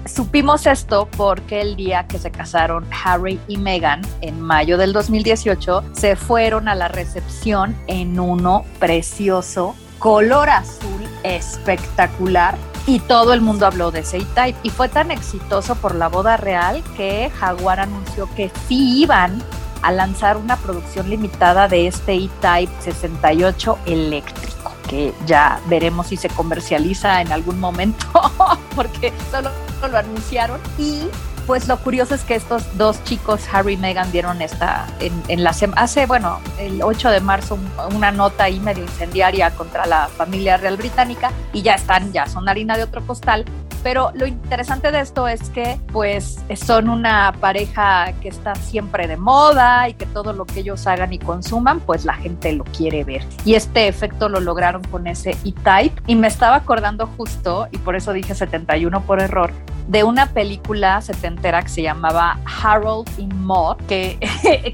Supimos 0.05 0.67
esto 0.67 1.09
porque 1.17 1.61
el 1.61 1.75
día 1.75 2.05
que 2.07 2.19
se 2.19 2.29
casaron 2.29 2.85
Harry 3.03 3.39
y 3.47 3.57
Meghan, 3.57 4.01
en 4.21 4.39
mayo 4.39 4.77
del 4.77 4.93
2018, 4.93 5.83
se 5.93 6.15
fueron 6.15 6.67
a 6.67 6.75
la 6.75 6.87
recepción 6.87 7.75
en 7.87 8.19
uno 8.19 8.65
precioso, 8.77 9.75
color 9.97 10.49
azul 10.49 11.01
espectacular. 11.23 12.55
Y 12.85 12.99
todo 12.99 13.33
el 13.33 13.41
mundo 13.41 13.65
habló 13.65 13.89
de 13.89 14.01
ese 14.01 14.17
E-Type. 14.17 14.59
Y 14.61 14.69
fue 14.69 14.89
tan 14.89 15.09
exitoso 15.09 15.73
por 15.73 15.95
la 15.95 16.07
boda 16.07 16.37
real 16.37 16.83
que 16.95 17.31
Jaguar 17.39 17.79
anunció 17.79 18.29
que 18.35 18.51
sí 18.67 19.01
iban 19.01 19.41
a 19.81 19.91
lanzar 19.91 20.37
una 20.37 20.55
producción 20.57 21.09
limitada 21.09 21.67
de 21.67 21.87
este 21.87 22.13
E-Type 22.13 22.71
68 22.79 23.79
eléctrico 23.87 24.74
que 24.87 25.13
ya 25.25 25.59
veremos 25.67 26.07
si 26.07 26.17
se 26.17 26.29
comercializa 26.29 27.21
en 27.21 27.31
algún 27.31 27.59
momento, 27.59 28.05
porque 28.75 29.13
solo 29.31 29.49
lo 29.87 29.97
anunciaron. 29.97 30.59
Y 30.77 31.07
pues 31.45 31.67
lo 31.67 31.77
curioso 31.77 32.15
es 32.15 32.23
que 32.23 32.35
estos 32.35 32.75
dos 32.77 33.03
chicos, 33.03 33.41
Harry 33.51 33.73
y 33.73 33.77
Meghan, 33.77 34.11
dieron 34.11 34.41
esta, 34.41 34.87
en, 34.99 35.13
en 35.27 35.43
la 35.43 35.55
hace, 35.75 36.05
bueno, 36.07 36.39
el 36.57 36.81
8 36.81 37.09
de 37.09 37.19
marzo, 37.19 37.59
una 37.93 38.11
nota 38.11 38.45
ahí 38.45 38.59
medio 38.59 38.83
incendiaria 38.83 39.51
contra 39.51 39.85
la 39.85 40.07
familia 40.07 40.57
real 40.57 40.77
británica 40.77 41.31
y 41.53 41.61
ya 41.61 41.75
están, 41.75 42.11
ya 42.11 42.25
son 42.25 42.49
harina 42.49 42.77
de 42.77 42.83
otro 42.83 43.05
costal. 43.05 43.45
Pero 43.85 44.11
lo 44.15 44.25
interesante 44.25 44.91
de 44.91 44.99
esto 44.99 45.27
es 45.27 45.51
que 45.51 45.79
pues 45.93 46.39
son 46.55 46.89
una 46.89 47.35
pareja 47.39 48.13
que 48.19 48.29
está 48.29 48.55
siempre 48.55 49.07
de 49.07 49.15
moda 49.15 49.87
y 49.87 49.93
que 49.93 50.07
todo 50.07 50.33
lo 50.33 50.47
que 50.47 50.61
ellos 50.61 50.87
hagan 50.87 51.13
y 51.13 51.19
consuman, 51.19 51.79
pues 51.81 52.03
la 52.03 52.15
gente 52.15 52.51
lo 52.53 52.63
quiere 52.63 53.03
ver. 53.03 53.23
Y 53.45 53.53
este 53.53 53.87
efecto 53.87 54.27
lo 54.27 54.39
lograron 54.39 54.81
con 54.85 55.05
ese 55.05 55.37
E-Type. 55.45 56.01
Y 56.07 56.15
me 56.15 56.25
estaba 56.25 56.55
acordando 56.55 57.05
justo, 57.15 57.67
y 57.71 57.77
por 57.77 57.95
eso 57.95 58.11
dije 58.11 58.33
71 58.33 59.01
por 59.01 59.21
error, 59.21 59.51
de 59.87 60.03
una 60.03 60.27
película 60.27 60.99
setentera 61.01 61.61
que 61.61 61.69
se 61.69 61.81
llamaba 61.83 62.39
Harold 62.63 63.07
in 63.19 63.45
Maud, 63.45 63.77
que, 63.87 64.17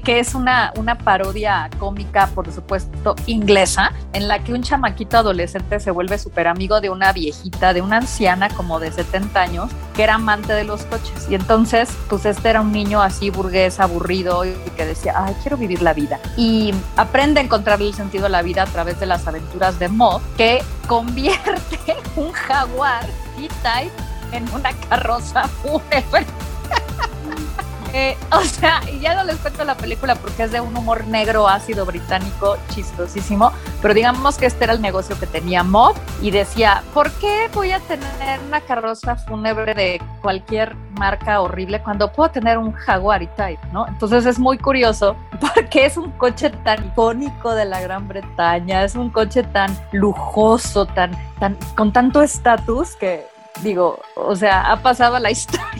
que 0.04 0.20
es 0.20 0.34
una, 0.34 0.72
una 0.76 0.96
parodia 0.96 1.68
cómica, 1.78 2.28
por 2.28 2.50
supuesto, 2.50 3.14
inglesa, 3.26 3.92
en 4.12 4.28
la 4.28 4.42
que 4.42 4.54
un 4.54 4.62
chamaquito 4.62 5.18
adolescente 5.18 5.80
se 5.80 5.90
vuelve 5.90 6.18
súper 6.18 6.48
amigo 6.48 6.80
de 6.80 6.90
una 6.90 7.12
viejita, 7.12 7.74
de 7.74 7.82
una 7.82 7.98
anciana 7.98 8.48
como 8.48 8.80
de 8.80 8.90
70 9.04 9.40
años, 9.40 9.70
que 9.94 10.02
era 10.02 10.14
amante 10.14 10.52
de 10.52 10.64
los 10.64 10.84
coches. 10.84 11.26
Y 11.28 11.34
entonces, 11.34 11.90
pues 12.08 12.24
este 12.24 12.50
era 12.50 12.60
un 12.60 12.72
niño 12.72 13.02
así 13.02 13.30
burgués, 13.30 13.80
aburrido, 13.80 14.44
y 14.44 14.54
que 14.76 14.86
decía, 14.86 15.14
ay, 15.16 15.34
quiero 15.42 15.56
vivir 15.56 15.82
la 15.82 15.94
vida. 15.94 16.20
Y 16.36 16.74
aprende 16.96 17.40
a 17.40 17.44
encontrarle 17.44 17.88
el 17.88 17.94
sentido 17.94 18.26
a 18.26 18.28
la 18.28 18.42
vida 18.42 18.62
a 18.62 18.66
través 18.66 18.98
de 19.00 19.06
las 19.06 19.26
aventuras 19.26 19.78
de 19.78 19.88
Maud, 19.88 20.20
que 20.36 20.62
convierte 20.86 21.78
un 22.16 22.32
jaguar 22.32 23.06
E-Type 23.38 23.92
en 24.32 24.48
una 24.54 24.72
carroza 24.88 25.48
fúnebre. 25.48 26.26
Eh, 27.92 28.16
o 28.32 28.40
sea, 28.40 28.80
y 28.90 29.00
ya 29.00 29.14
no 29.14 29.24
les 29.24 29.36
cuento 29.36 29.64
la 29.64 29.76
película 29.76 30.14
porque 30.14 30.44
es 30.44 30.52
de 30.52 30.60
un 30.60 30.76
humor 30.76 31.06
negro, 31.06 31.48
ácido, 31.48 31.84
británico, 31.84 32.56
chistosísimo, 32.70 33.52
pero 33.80 33.94
digamos 33.94 34.38
que 34.38 34.46
este 34.46 34.64
era 34.64 34.72
el 34.72 34.82
negocio 34.82 35.18
que 35.18 35.26
tenía 35.26 35.62
Mob 35.62 35.96
y 36.20 36.30
decía, 36.30 36.82
¿por 36.94 37.10
qué 37.12 37.50
voy 37.54 37.72
a 37.72 37.80
tener 37.80 38.40
una 38.46 38.60
carroza 38.60 39.16
fúnebre 39.16 39.74
de 39.74 40.00
cualquier 40.20 40.74
marca 40.98 41.40
horrible 41.40 41.82
cuando 41.82 42.12
puedo 42.12 42.30
tener 42.30 42.58
un 42.58 42.72
Jaguar 42.72 43.22
y 43.22 43.26
Type, 43.28 43.60
¿no? 43.72 43.86
Entonces 43.88 44.26
es 44.26 44.38
muy 44.38 44.58
curioso 44.58 45.16
porque 45.40 45.86
es 45.86 45.96
un 45.96 46.10
coche 46.12 46.50
tan 46.50 46.84
icónico 46.86 47.54
de 47.54 47.64
la 47.64 47.80
Gran 47.80 48.08
Bretaña, 48.08 48.84
es 48.84 48.94
un 48.94 49.10
coche 49.10 49.42
tan 49.42 49.76
lujoso, 49.92 50.86
tan, 50.86 51.12
tan, 51.38 51.56
con 51.76 51.92
tanto 51.92 52.22
estatus 52.22 52.94
que 52.96 53.26
digo, 53.62 54.00
o 54.16 54.34
sea, 54.34 54.72
ha 54.72 54.82
pasado 54.82 55.18
la 55.18 55.30
historia 55.32 55.71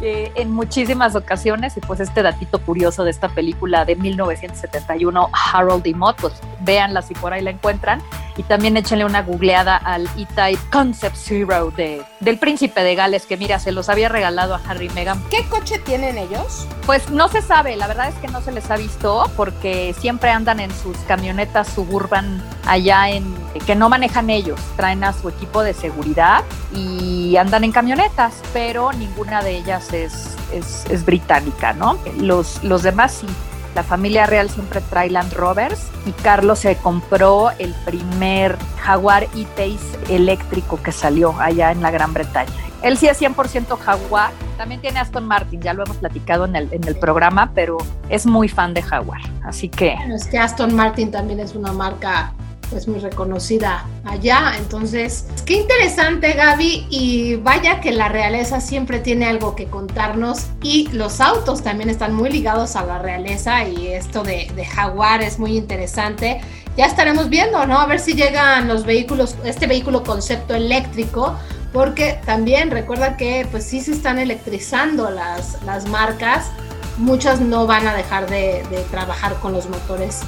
eh, 0.00 0.32
en 0.34 0.52
muchísimas 0.52 1.16
ocasiones 1.16 1.76
y 1.76 1.80
pues 1.80 2.00
este 2.00 2.22
datito 2.22 2.60
curioso 2.60 3.04
de 3.04 3.10
esta 3.10 3.28
película 3.28 3.84
de 3.84 3.96
1971, 3.96 5.30
Harold 5.52 5.86
y 5.86 5.94
Mott, 5.94 6.20
pues 6.20 6.34
véanla 6.60 7.02
si 7.02 7.14
por 7.14 7.32
ahí 7.32 7.42
la 7.42 7.50
encuentran 7.50 8.02
y 8.36 8.42
también 8.42 8.76
échenle 8.76 9.04
una 9.04 9.22
googleada 9.22 9.76
al 9.76 10.06
E-Type 10.16 10.60
Concept 10.70 11.16
Zero 11.16 11.70
de, 11.76 12.02
del 12.20 12.38
Príncipe 12.38 12.82
de 12.82 12.94
Gales, 12.94 13.26
que 13.26 13.36
mira, 13.36 13.58
se 13.58 13.72
los 13.72 13.88
había 13.88 14.08
regalado 14.08 14.54
a 14.54 14.60
Harry 14.68 14.86
y 14.86 14.90
Meghan. 14.90 15.22
¿Qué 15.30 15.44
coche 15.48 15.78
tienen 15.78 16.18
ellos? 16.18 16.66
Pues 16.84 17.10
no 17.10 17.28
se 17.28 17.42
sabe, 17.42 17.76
la 17.76 17.86
verdad 17.86 18.08
es 18.08 18.14
que 18.16 18.28
no 18.28 18.40
se 18.40 18.52
les 18.52 18.70
ha 18.70 18.76
visto 18.76 19.30
porque 19.36 19.94
siempre 19.98 20.30
andan 20.30 20.60
en 20.60 20.70
sus 20.70 20.96
camionetas 21.08 21.68
suburban 21.68 22.42
allá 22.66 23.10
en 23.10 23.34
que 23.66 23.74
no 23.74 23.88
manejan 23.88 24.30
ellos, 24.30 24.60
traen 24.76 25.02
a 25.04 25.12
su 25.12 25.28
equipo 25.28 25.62
de 25.62 25.74
seguridad 25.74 26.44
y 26.74 27.36
andan 27.36 27.64
en 27.64 27.72
camionetas, 27.72 28.34
pero 28.52 28.92
ninguna 28.92 29.42
de 29.42 29.56
ellas 29.56 29.92
es, 29.92 30.36
es, 30.52 30.84
es 30.90 31.04
británica, 31.04 31.72
¿no? 31.72 31.98
Los, 32.18 32.62
los 32.62 32.82
demás 32.82 33.12
sí. 33.20 33.26
La 33.76 33.82
familia 33.82 34.24
real 34.24 34.48
siempre 34.48 34.80
trae 34.80 35.10
Land 35.10 35.34
Rovers 35.34 35.90
y 36.06 36.12
Carlos 36.12 36.60
se 36.60 36.76
compró 36.76 37.50
el 37.58 37.74
primer 37.84 38.56
Jaguar 38.80 39.24
E-Pace 39.34 39.98
eléctrico 40.08 40.82
que 40.82 40.92
salió 40.92 41.38
allá 41.38 41.72
en 41.72 41.82
la 41.82 41.90
Gran 41.90 42.14
Bretaña. 42.14 42.50
Él 42.80 42.96
sí 42.96 43.06
es 43.06 43.20
100% 43.20 43.78
Jaguar. 43.78 44.30
También 44.56 44.80
tiene 44.80 44.98
Aston 44.98 45.26
Martin, 45.26 45.60
ya 45.60 45.74
lo 45.74 45.84
hemos 45.84 45.98
platicado 45.98 46.46
en 46.46 46.56
el, 46.56 46.96
programa, 46.98 47.52
pero 47.54 47.76
es 48.08 48.24
muy 48.24 48.48
fan 48.48 48.72
de 48.72 48.80
Jaguar. 48.80 49.20
Así 49.44 49.68
que... 49.68 49.94
Bueno, 49.94 50.14
es 50.14 50.26
que 50.26 50.38
Aston 50.38 50.74
Martin 50.74 51.10
también 51.10 51.40
es 51.40 51.54
una 51.54 51.70
marca 51.70 52.32
pues 52.70 52.88
muy 52.88 52.98
reconocida 53.00 53.84
allá. 54.04 54.54
Entonces, 54.58 55.26
qué 55.44 55.54
interesante 55.54 56.32
Gaby 56.32 56.86
y 56.90 57.36
vaya 57.36 57.80
que 57.80 57.92
la 57.92 58.08
realeza 58.08 58.60
siempre 58.60 58.98
tiene 58.98 59.26
algo 59.26 59.54
que 59.54 59.66
contarnos 59.66 60.46
y 60.62 60.88
los 60.88 61.20
autos 61.20 61.62
también 61.62 61.90
están 61.90 62.14
muy 62.14 62.30
ligados 62.30 62.76
a 62.76 62.84
la 62.84 62.98
realeza 62.98 63.64
y 63.64 63.88
esto 63.88 64.22
de, 64.22 64.46
Jaguar 64.66 65.22
es 65.22 65.38
muy 65.38 65.56
interesante. 65.56 66.40
Ya 66.76 66.86
estaremos 66.86 67.28
viendo, 67.28 67.66
¿no? 67.66 67.80
A 67.80 67.86
ver 67.86 68.00
si 68.00 68.14
llegan 68.14 68.68
los 68.68 68.84
vehículos, 68.84 69.36
este 69.44 69.66
vehículo 69.66 70.02
concepto 70.02 70.54
eléctrico, 70.54 71.34
porque 71.72 72.18
también 72.26 72.70
recuerda 72.70 73.16
que 73.16 73.46
pues 73.50 73.64
sí 73.64 73.80
se 73.80 73.92
están 73.92 74.18
electrizando 74.18 75.10
las, 75.10 75.62
las 75.62 75.86
marcas. 75.88 76.50
Muchas 76.98 77.40
no 77.40 77.66
van 77.66 77.86
a 77.86 77.94
dejar 77.94 78.28
de, 78.28 78.62
de 78.70 78.82
trabajar 78.90 79.34
con 79.40 79.52
los 79.52 79.68
motores 79.68 80.22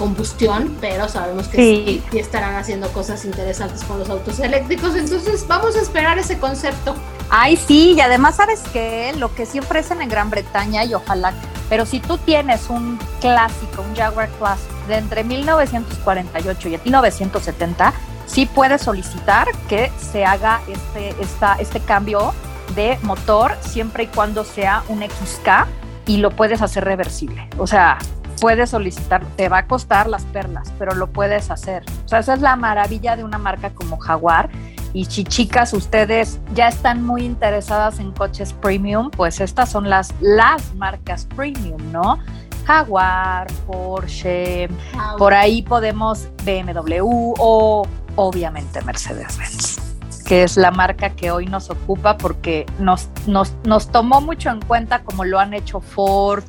combustión, 0.00 0.74
pero 0.80 1.10
sabemos 1.10 1.46
que 1.46 1.58
sí. 1.58 2.02
sí. 2.10 2.18
estarán 2.18 2.56
haciendo 2.56 2.88
cosas 2.88 3.22
interesantes 3.26 3.84
con 3.84 3.98
los 3.98 4.08
autos 4.08 4.40
eléctricos. 4.40 4.96
Entonces 4.96 5.46
vamos 5.46 5.76
a 5.76 5.80
esperar 5.82 6.18
ese 6.18 6.38
concepto. 6.38 6.94
Ay, 7.28 7.58
sí, 7.58 7.92
y 7.92 8.00
además 8.00 8.36
sabes 8.36 8.62
que 8.72 9.12
lo 9.18 9.34
que 9.34 9.44
sí 9.44 9.58
ofrecen 9.58 10.00
en 10.00 10.08
Gran 10.08 10.30
Bretaña 10.30 10.86
y 10.86 10.94
ojalá, 10.94 11.34
pero 11.68 11.84
si 11.84 12.00
tú 12.00 12.16
tienes 12.16 12.70
un 12.70 12.98
clásico, 13.20 13.82
un 13.82 13.94
Jaguar 13.94 14.30
Classic 14.38 14.70
de 14.88 14.96
entre 14.96 15.22
1948 15.22 16.68
y 16.68 16.78
1970, 16.78 17.92
sí 18.26 18.46
puedes 18.46 18.80
solicitar 18.80 19.48
que 19.68 19.92
se 19.98 20.24
haga 20.24 20.62
este, 20.66 21.14
esta, 21.22 21.56
este 21.56 21.78
cambio 21.80 22.32
de 22.74 22.98
motor 23.02 23.54
siempre 23.60 24.04
y 24.04 24.06
cuando 24.06 24.44
sea 24.44 24.82
un 24.88 25.02
XK 25.02 25.68
y 26.06 26.16
lo 26.16 26.30
puedes 26.30 26.62
hacer 26.62 26.84
reversible. 26.84 27.48
O 27.58 27.66
sea, 27.66 27.98
puedes 28.40 28.70
solicitar, 28.70 29.24
te 29.36 29.48
va 29.48 29.58
a 29.58 29.66
costar 29.66 30.08
las 30.08 30.24
perlas, 30.24 30.72
pero 30.78 30.94
lo 30.94 31.08
puedes 31.08 31.50
hacer. 31.50 31.84
O 32.04 32.08
sea, 32.08 32.20
esa 32.20 32.34
es 32.34 32.40
la 32.40 32.56
maravilla 32.56 33.16
de 33.16 33.24
una 33.24 33.38
marca 33.38 33.70
como 33.70 33.98
Jaguar. 33.98 34.50
Y 34.92 35.04
si 35.04 35.24
chicas, 35.24 35.72
ustedes 35.72 36.40
ya 36.54 36.68
están 36.68 37.04
muy 37.04 37.24
interesadas 37.24 38.00
en 38.00 38.10
coches 38.10 38.52
premium, 38.52 39.10
pues 39.10 39.40
estas 39.40 39.70
son 39.70 39.88
las, 39.88 40.12
las 40.20 40.74
marcas 40.74 41.26
premium, 41.36 41.92
¿no? 41.92 42.18
Jaguar, 42.66 43.46
Porsche, 43.66 44.68
wow. 44.68 45.16
por 45.16 45.34
ahí 45.34 45.62
podemos 45.62 46.28
BMW 46.44 46.98
o 47.38 47.86
obviamente 48.16 48.82
Mercedes-Benz 48.82 49.90
que 50.30 50.44
es 50.44 50.56
la 50.56 50.70
marca 50.70 51.10
que 51.10 51.32
hoy 51.32 51.46
nos 51.46 51.70
ocupa 51.70 52.16
porque 52.16 52.64
nos, 52.78 53.08
nos, 53.26 53.52
nos 53.64 53.88
tomó 53.90 54.20
mucho 54.20 54.50
en 54.50 54.60
cuenta 54.60 55.02
como 55.02 55.24
lo 55.24 55.40
han 55.40 55.54
hecho 55.54 55.80
Ford, 55.80 56.44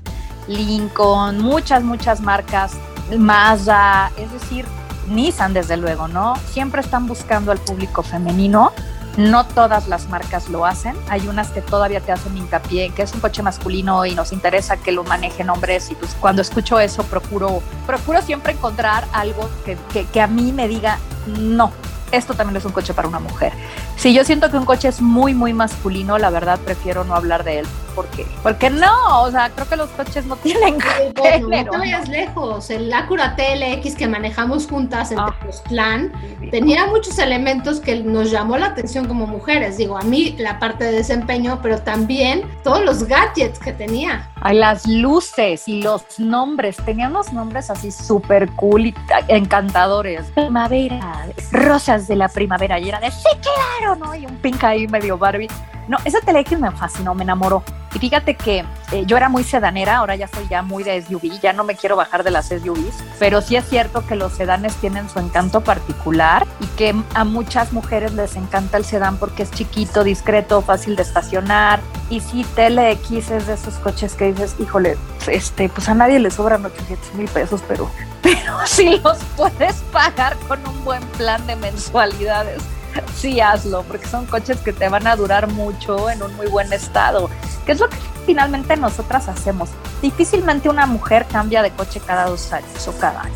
Lincoln, 0.48 1.40
muchas, 1.40 1.84
muchas 1.84 2.22
marcas, 2.22 2.74
Mazda, 3.18 4.12
es 4.18 4.32
decir, 4.32 4.66
Nissan 5.08 5.54
desde 5.54 5.78
luego, 5.78 6.08
¿no? 6.08 6.36
Siempre 6.52 6.82
están 6.82 7.08
buscando 7.08 7.52
al 7.52 7.60
público 7.60 8.04
femenino. 8.04 8.72
No 9.18 9.46
todas 9.46 9.90
las 9.90 10.08
marcas 10.08 10.48
lo 10.48 10.66
hacen. 10.66 10.96
Hay 11.10 11.28
unas 11.28 11.50
que 11.50 11.62
todavía 11.62 12.00
te 12.00 12.14
hacen 12.14 12.38
hincapié 12.38 12.92
que 12.92 13.02
es 13.02 13.14
un 13.14 13.20
coche 13.20 13.44
masculino 13.44 14.06
y 14.06 14.16
nos 14.16 14.32
interesa 14.32 14.78
que 14.78 14.94
lo 14.94 15.04
manejen 15.04 15.50
hombres. 15.50 15.92
Y 15.92 15.96
pues 15.96 16.16
cuando 16.20 16.42
escucho 16.42 16.80
eso 16.80 17.04
procuro, 17.04 17.62
procuro 17.86 18.22
siempre 18.22 18.54
encontrar 18.54 19.06
algo 19.12 19.50
que, 19.66 19.78
que, 19.92 20.06
que 20.06 20.22
a 20.22 20.28
mí 20.28 20.54
me 20.54 20.70
diga, 20.70 20.98
no, 21.28 21.74
esto 22.12 22.36
también 22.36 22.56
es 22.58 22.66
un 22.66 22.72
coche 22.72 22.94
para 22.94 23.08
una 23.08 23.20
mujer. 23.20 23.52
Si 24.02 24.16
yo 24.16 24.24
siento 24.24 24.50
que 24.50 24.58
un 24.58 24.66
coche 24.66 24.88
es 24.88 25.00
muy, 25.00 25.36
muy 25.36 25.54
masculino, 25.54 26.18
la 26.18 26.32
verdad 26.32 26.58
prefiero 26.66 27.04
no 27.04 27.14
hablar 27.14 27.44
de 27.44 27.60
él. 27.60 27.68
¿Por 27.94 28.08
qué? 28.08 28.26
Porque 28.42 28.72
no, 28.72 29.22
o 29.22 29.30
sea, 29.30 29.52
creo 29.52 29.70
que 29.70 29.76
los 29.76 29.90
coches 29.92 30.26
no 30.26 30.36
tienen 30.38 30.80
sí. 30.82 30.88
No 31.16 31.72
te 31.72 31.78
vayas 31.78 32.10
lejos. 32.10 32.72
El 32.72 32.92
Acura 32.92 33.36
TLX 33.36 33.96
que 33.96 34.08
manejamos 34.08 34.66
juntas 34.66 35.12
en 35.12 35.20
ah. 35.20 35.36
Tepoztlán 35.40 36.12
tenía 36.50 36.88
muchos 36.88 37.20
elementos 37.20 37.80
que 37.80 38.02
nos 38.02 38.32
llamó 38.32 38.58
la 38.58 38.68
atención 38.68 39.08
como 39.08 39.28
mujeres. 39.28 39.78
Digo, 39.78 40.00
a 40.00 40.02
mí 40.02 40.36
la 40.40 40.58
parte 40.58 40.86
de 40.86 40.94
desempeño, 40.94 41.60
pero 41.62 41.80
también 41.80 42.50
todos 42.64 42.84
los 42.84 43.04
gadgets 43.04 43.60
que 43.60 43.72
tenía. 43.72 44.32
Ay, 44.42 44.58
las 44.58 44.88
luces 44.88 45.68
y 45.68 45.84
los 45.84 46.18
nombres. 46.18 46.78
Tenían 46.78 47.12
unos 47.12 47.32
nombres 47.34 47.70
así 47.70 47.92
súper 47.92 48.50
cool 48.54 48.88
y 48.88 48.96
encantadores. 49.28 50.26
Primavera, 50.32 51.28
rosas 51.52 52.08
de 52.08 52.16
la 52.16 52.30
primavera. 52.30 52.80
Y 52.80 52.90
era 52.90 53.00
de, 53.00 53.12
sí, 53.12 53.30
claro, 53.42 53.91
¿no? 53.96 54.16
Y 54.16 54.26
un 54.26 54.38
pink 54.38 54.64
ahí 54.64 54.88
medio 54.88 55.18
Barbie. 55.18 55.50
No, 55.88 55.98
ese 56.06 56.22
TLX 56.22 56.60
me 56.60 56.72
fascinó, 56.72 57.14
me 57.16 57.24
enamoró. 57.24 57.64
Y 57.94 58.00
fíjate 58.00 58.36
que 58.36 58.64
eh, 58.92 59.04
yo 59.06 59.18
era 59.18 59.28
muy 59.28 59.44
sedanera, 59.44 59.98
ahora 59.98 60.16
ya 60.16 60.28
soy 60.28 60.48
ya 60.48 60.62
muy 60.62 60.84
de 60.84 61.02
SUV, 61.02 61.42
ya 61.42 61.52
no 61.52 61.66
me 61.66 61.76
quiero 61.76 61.98
bajar 61.98 62.24
de 62.24 62.32
las 62.32 62.48
SUVs, 62.48 63.04
pero 63.20 63.42
sí 63.42 63.58
es 63.58 63.68
cierto 63.68 64.06
que 64.06 64.16
los 64.16 64.32
sedanes 64.32 64.76
tienen 64.76 65.10
su 65.10 65.20
encanto 65.20 65.62
particular 65.62 66.48
y 66.62 66.68
que 66.78 66.96
a 67.14 67.26
muchas 67.26 67.74
mujeres 67.74 68.14
les 68.14 68.38
encanta 68.38 68.78
el 68.78 68.86
sedán 68.86 69.18
porque 69.18 69.44
es 69.44 69.52
chiquito, 69.52 70.06
discreto, 70.06 70.62
fácil 70.62 70.96
de 70.96 71.04
estacionar. 71.04 71.82
Y 72.10 72.22
sí, 72.22 72.46
TLX 72.56 73.32
es 73.32 73.48
de 73.48 73.54
esos 73.54 73.74
coches 73.76 74.14
que 74.14 74.32
dices, 74.32 74.56
híjole, 74.60 74.98
este, 75.28 75.68
pues 75.68 75.90
a 75.90 75.94
nadie 75.94 76.20
le 76.20 76.32
sobran 76.32 76.66
800 76.66 77.14
mil 77.16 77.28
pesos, 77.28 77.62
pero, 77.68 77.92
pero 78.22 78.66
si 78.66 78.98
los 79.00 79.18
puedes 79.36 79.76
pagar 79.92 80.38
con 80.48 80.66
un 80.66 80.86
buen 80.86 81.04
plan 81.18 81.46
de 81.48 81.58
mensualidades 81.58 82.62
sí 83.16 83.40
hazlo, 83.40 83.84
porque 83.84 84.08
son 84.08 84.26
coches 84.26 84.58
que 84.58 84.74
te 84.74 84.90
van 84.90 85.08
a 85.08 85.16
durar 85.16 85.48
mucho 85.48 86.10
en 86.10 86.22
un 86.24 86.36
muy 86.36 86.48
buen 86.48 86.72
estado, 86.74 87.30
que 87.66 87.74
es 87.74 87.80
lo 87.80 87.90
que 87.90 87.98
finalmente 88.26 88.76
nosotras 88.78 89.28
hacemos. 89.28 89.70
Difícilmente 90.02 90.70
una 90.70 90.86
mujer 90.86 91.26
cambia 91.32 91.62
de 91.62 91.72
coche 91.72 92.02
cada 92.06 92.26
dos 92.26 92.52
años 92.54 92.88
o 92.88 92.98
cada 92.98 93.22
año. 93.22 93.36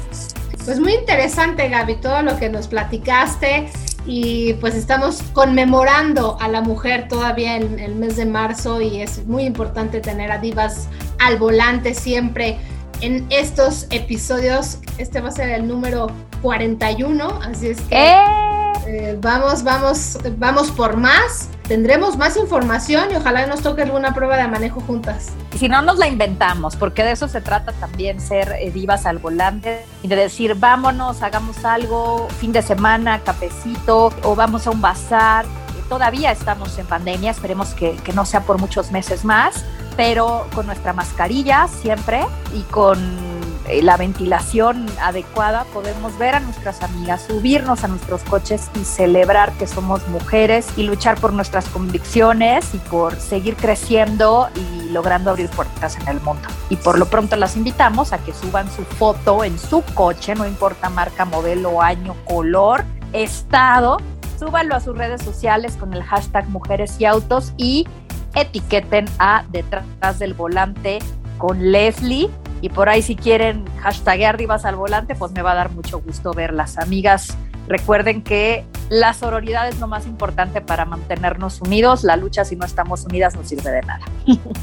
Pues 0.64 0.80
muy 0.80 0.96
interesante, 0.96 1.70
Gaby, 1.70 1.98
todo 1.98 2.24
lo 2.24 2.38
que 2.38 2.50
nos 2.50 2.68
platicaste 2.68 3.70
y 4.08 4.54
pues 4.56 4.76
estamos 4.76 5.22
conmemorando 5.34 6.38
a 6.40 6.48
la 6.48 6.62
mujer 6.62 7.08
todavía 7.08 7.56
en 7.56 7.80
el 7.80 7.96
mes 7.96 8.16
de 8.16 8.26
marzo 8.26 8.82
y 8.82 9.02
es 9.02 9.26
muy 9.26 9.44
importante 9.44 10.00
tener 10.00 10.32
a 10.32 10.40
divas 10.40 10.88
al 11.20 11.38
volante 11.38 11.94
siempre 11.94 12.58
en 13.02 13.26
estos 13.30 13.88
episodios. 13.90 14.80
Este 14.98 15.22
va 15.22 15.30
a 15.30 15.32
ser 15.32 15.50
el 15.50 15.68
número 15.68 16.08
41, 16.42 17.40
así 17.44 17.68
es 17.68 17.82
que... 17.82 17.96
¡Eh! 17.96 18.55
Eh, 18.98 19.18
vamos, 19.20 19.62
vamos, 19.64 20.18
vamos 20.38 20.72
por 20.72 20.96
más. 20.96 21.50
Tendremos 21.68 22.16
más 22.16 22.38
información 22.38 23.12
y 23.12 23.16
ojalá 23.16 23.46
nos 23.46 23.62
toque 23.62 23.82
alguna 23.82 24.14
prueba 24.14 24.38
de 24.38 24.48
manejo 24.48 24.80
juntas. 24.80 25.34
Y 25.54 25.58
si 25.58 25.68
no, 25.68 25.82
nos 25.82 25.98
la 25.98 26.08
inventamos, 26.08 26.78
porque 26.78 27.04
de 27.04 27.12
eso 27.12 27.28
se 27.28 27.42
trata 27.42 27.74
también, 27.74 28.22
ser 28.22 28.56
eh, 28.58 28.72
divas 28.72 29.06
al 29.06 29.18
volante 29.18 29.86
y 30.02 30.08
de 30.08 30.16
decir, 30.16 30.56
vámonos, 30.56 31.24
hagamos 31.24 31.66
algo, 31.66 32.30
fin 32.40 32.54
de 32.54 32.62
semana, 32.62 33.20
cafecito, 33.20 34.14
o 34.24 34.34
vamos 34.34 34.66
a 34.66 34.72
un 34.72 34.80
bazar. 34.80 35.46
Todavía 35.90 36.32
estamos 36.32 36.78
en 36.80 36.86
pandemia, 36.86 37.32
esperemos 37.32 37.74
que, 37.74 37.98
no 38.14 38.24
sea 38.24 38.44
por 38.44 38.60
muchos 38.60 38.94
meses 38.94 39.26
más, 39.26 39.66
pero 39.98 40.48
con 40.56 40.68
nuestra 40.68 40.94
mascarilla 40.94 41.68
siempre 41.68 42.26
y 42.54 42.62
con 42.62 43.35
la 43.82 43.98
ventilación 43.98 44.86
adecuada 45.02 45.66
podemos 45.74 46.18
ver 46.18 46.36
a 46.36 46.40
nuestras 46.40 46.82
amigas, 46.84 47.26
subirnos 47.28 47.84
a 47.84 47.88
nuestros 47.88 48.22
coches 48.24 48.70
y 48.80 48.86
celebrar 48.86 49.54
que 49.54 49.68
somos 49.68 50.08
mujeres 50.08 50.68
y 50.78 50.84
luchar 50.84 51.20
por 51.20 51.34
nuestras 51.34 51.66
convicciones 51.70 52.74
y 52.74 52.78
por 52.78 53.16
seguir 53.16 53.56
creciendo 53.56 54.50
y 54.56 54.90
logrando 54.90 55.32
abrir 55.32 55.50
puertas 55.50 55.98
en 55.98 56.08
el 56.08 56.22
mundo. 56.22 56.48
Y 56.70 56.76
por 56.76 57.00
lo 57.00 57.08
pronto 57.08 57.36
las 57.36 57.56
invitamos 57.56 58.14
a 58.14 58.20
que 58.20 58.34
suban 58.34 58.70
su 58.72 58.84
foto 58.84 59.44
en 59.44 59.58
su 59.58 59.82
coche, 59.94 60.36
no 60.36 60.46
importa 60.46 60.90
marca, 60.90 61.26
modelo, 61.26 61.82
año, 61.82 62.16
color, 62.26 62.86
estado, 63.14 63.98
súbanlo 64.40 64.76
a 64.76 64.80
sus 64.80 64.98
redes 64.98 65.24
sociales 65.24 65.76
con 65.78 65.94
el 65.94 66.04
hashtag 66.04 66.48
mujeres 66.50 66.96
y 67.00 67.06
autos 67.06 67.54
y 67.58 67.88
etiqueten 68.36 69.06
a 69.18 69.46
detrás 69.50 70.20
del 70.20 70.34
volante 70.34 71.00
con 71.38 71.72
Leslie 71.72 72.30
y 72.66 72.70
por 72.70 72.90
ahí 72.90 73.04
si 73.04 73.16
quieren 73.16 73.64
hashtaguear 73.80 74.38
divas 74.38 74.66
al 74.66 74.76
volante, 74.76 75.14
pues 75.14 75.32
me 75.34 75.44
va 75.44 75.52
a 75.52 75.56
dar 75.56 75.72
mucho 75.72 76.00
gusto 76.00 76.34
verlas. 76.34 76.80
Amigas, 76.80 77.38
recuerden 77.68 78.24
que 78.24 78.66
la 78.90 79.14
sororidad 79.14 79.68
es 79.68 79.80
lo 79.80 79.88
más 79.88 80.06
importante 80.06 80.62
para 80.62 80.86
mantenernos 80.86 81.62
unidos. 81.62 82.04
La 82.04 82.16
lucha 82.16 82.46
si 82.46 82.56
no 82.56 82.66
estamos 82.66 83.04
unidas 83.06 83.36
no 83.36 83.44
sirve 83.44 83.72
de 83.72 83.82
nada. 83.82 84.06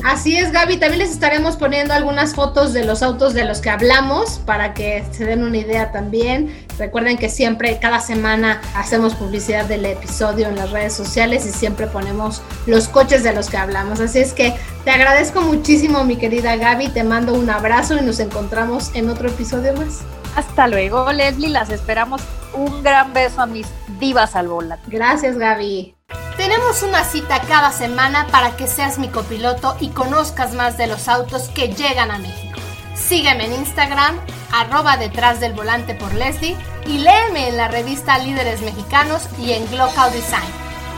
Así 0.05 0.37
es, 0.37 0.53
Gaby. 0.53 0.77
También 0.77 1.01
les 1.01 1.11
estaremos 1.11 1.57
poniendo 1.57 1.95
algunas 1.95 2.35
fotos 2.35 2.73
de 2.73 2.85
los 2.85 3.03
autos 3.03 3.35
de 3.35 3.45
los 3.45 3.61
que 3.61 3.71
hablamos 3.71 4.41
para 4.47 4.75
que 4.75 5.05
se 5.11 5.25
den 5.25 5.43
una 5.43 5.59
idea 5.59 5.91
también. 5.93 6.55
Recuerden 6.79 7.19
que 7.19 7.29
siempre, 7.29 7.79
cada 7.79 8.01
semana, 8.01 8.61
hacemos 8.75 9.15
publicidad 9.15 9.65
del 9.67 9.85
episodio 9.85 10.49
en 10.49 10.57
las 10.57 10.71
redes 10.71 10.93
sociales 10.93 11.45
y 11.47 11.51
siempre 11.51 11.87
ponemos 11.87 12.43
los 12.67 12.89
coches 12.89 13.23
de 13.25 13.33
los 13.33 13.51
que 13.51 13.57
hablamos. 13.57 14.01
Así 14.01 14.21
es 14.21 14.33
que 14.33 14.55
te 14.85 14.91
agradezco 14.91 15.41
muchísimo, 15.41 16.05
mi 16.05 16.17
querida 16.17 16.57
Gaby. 16.57 16.89
Te 16.89 17.05
mando 17.05 17.35
un 17.35 17.51
abrazo 17.51 17.97
y 17.97 18.03
nos 18.03 18.21
encontramos 18.21 18.91
en 18.95 19.11
otro 19.11 19.29
episodio 19.29 19.75
más. 19.75 20.01
Hasta 20.37 20.69
luego, 20.69 21.13
Leslie. 21.13 21.49
Las 21.49 21.71
esperamos. 21.71 22.23
Un 22.55 22.83
gran 22.83 23.13
beso 23.13 23.41
a 23.41 23.47
mis 23.47 23.67
divas 23.99 24.37
al 24.37 24.49
volante. 24.49 24.85
Gracias, 24.89 25.39
Gaby. 25.39 25.95
Tenemos 26.37 26.83
una 26.83 27.05
cita 27.05 27.41
cada 27.47 27.73
semana 27.73 28.27
para 28.31 28.57
que 28.57 28.67
seas 28.67 28.99
mi 28.99 29.09
copiloto 29.09 29.77
y 29.81 29.89
conozcas 29.89 30.55
más 30.55 30.77
de 30.77 30.87
los 30.87 31.09
autos 31.09 31.49
que 31.51 31.69
llegan 31.69 32.11
a 32.11 32.19
México. 32.19 32.59
Sígueme 32.95 33.47
en 33.47 33.55
Instagram, 33.55 34.19
arroba 34.53 34.97
detrás 34.97 35.41
del 35.41 35.53
volante 35.53 35.95
por 35.95 36.13
Leslie 36.15 36.57
y 36.87 36.99
léeme 36.99 37.49
en 37.49 37.57
la 37.57 37.69
revista 37.69 38.19
Líderes 38.19 38.63
Mexicanos 38.63 39.29
y 39.39 39.53
en 39.53 39.67
Glocal 39.71 40.13
Design. 40.13 40.51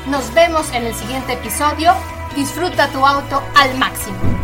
Nos 0.07 0.33
vemos 0.35 0.71
en 0.73 0.85
el 0.85 0.95
siguiente 0.95 1.35
episodio. 1.35 1.93
Disfruta 2.37 2.89
tu 2.89 3.07
auto 3.07 3.43
al 3.55 3.77
máximo. 3.79 4.44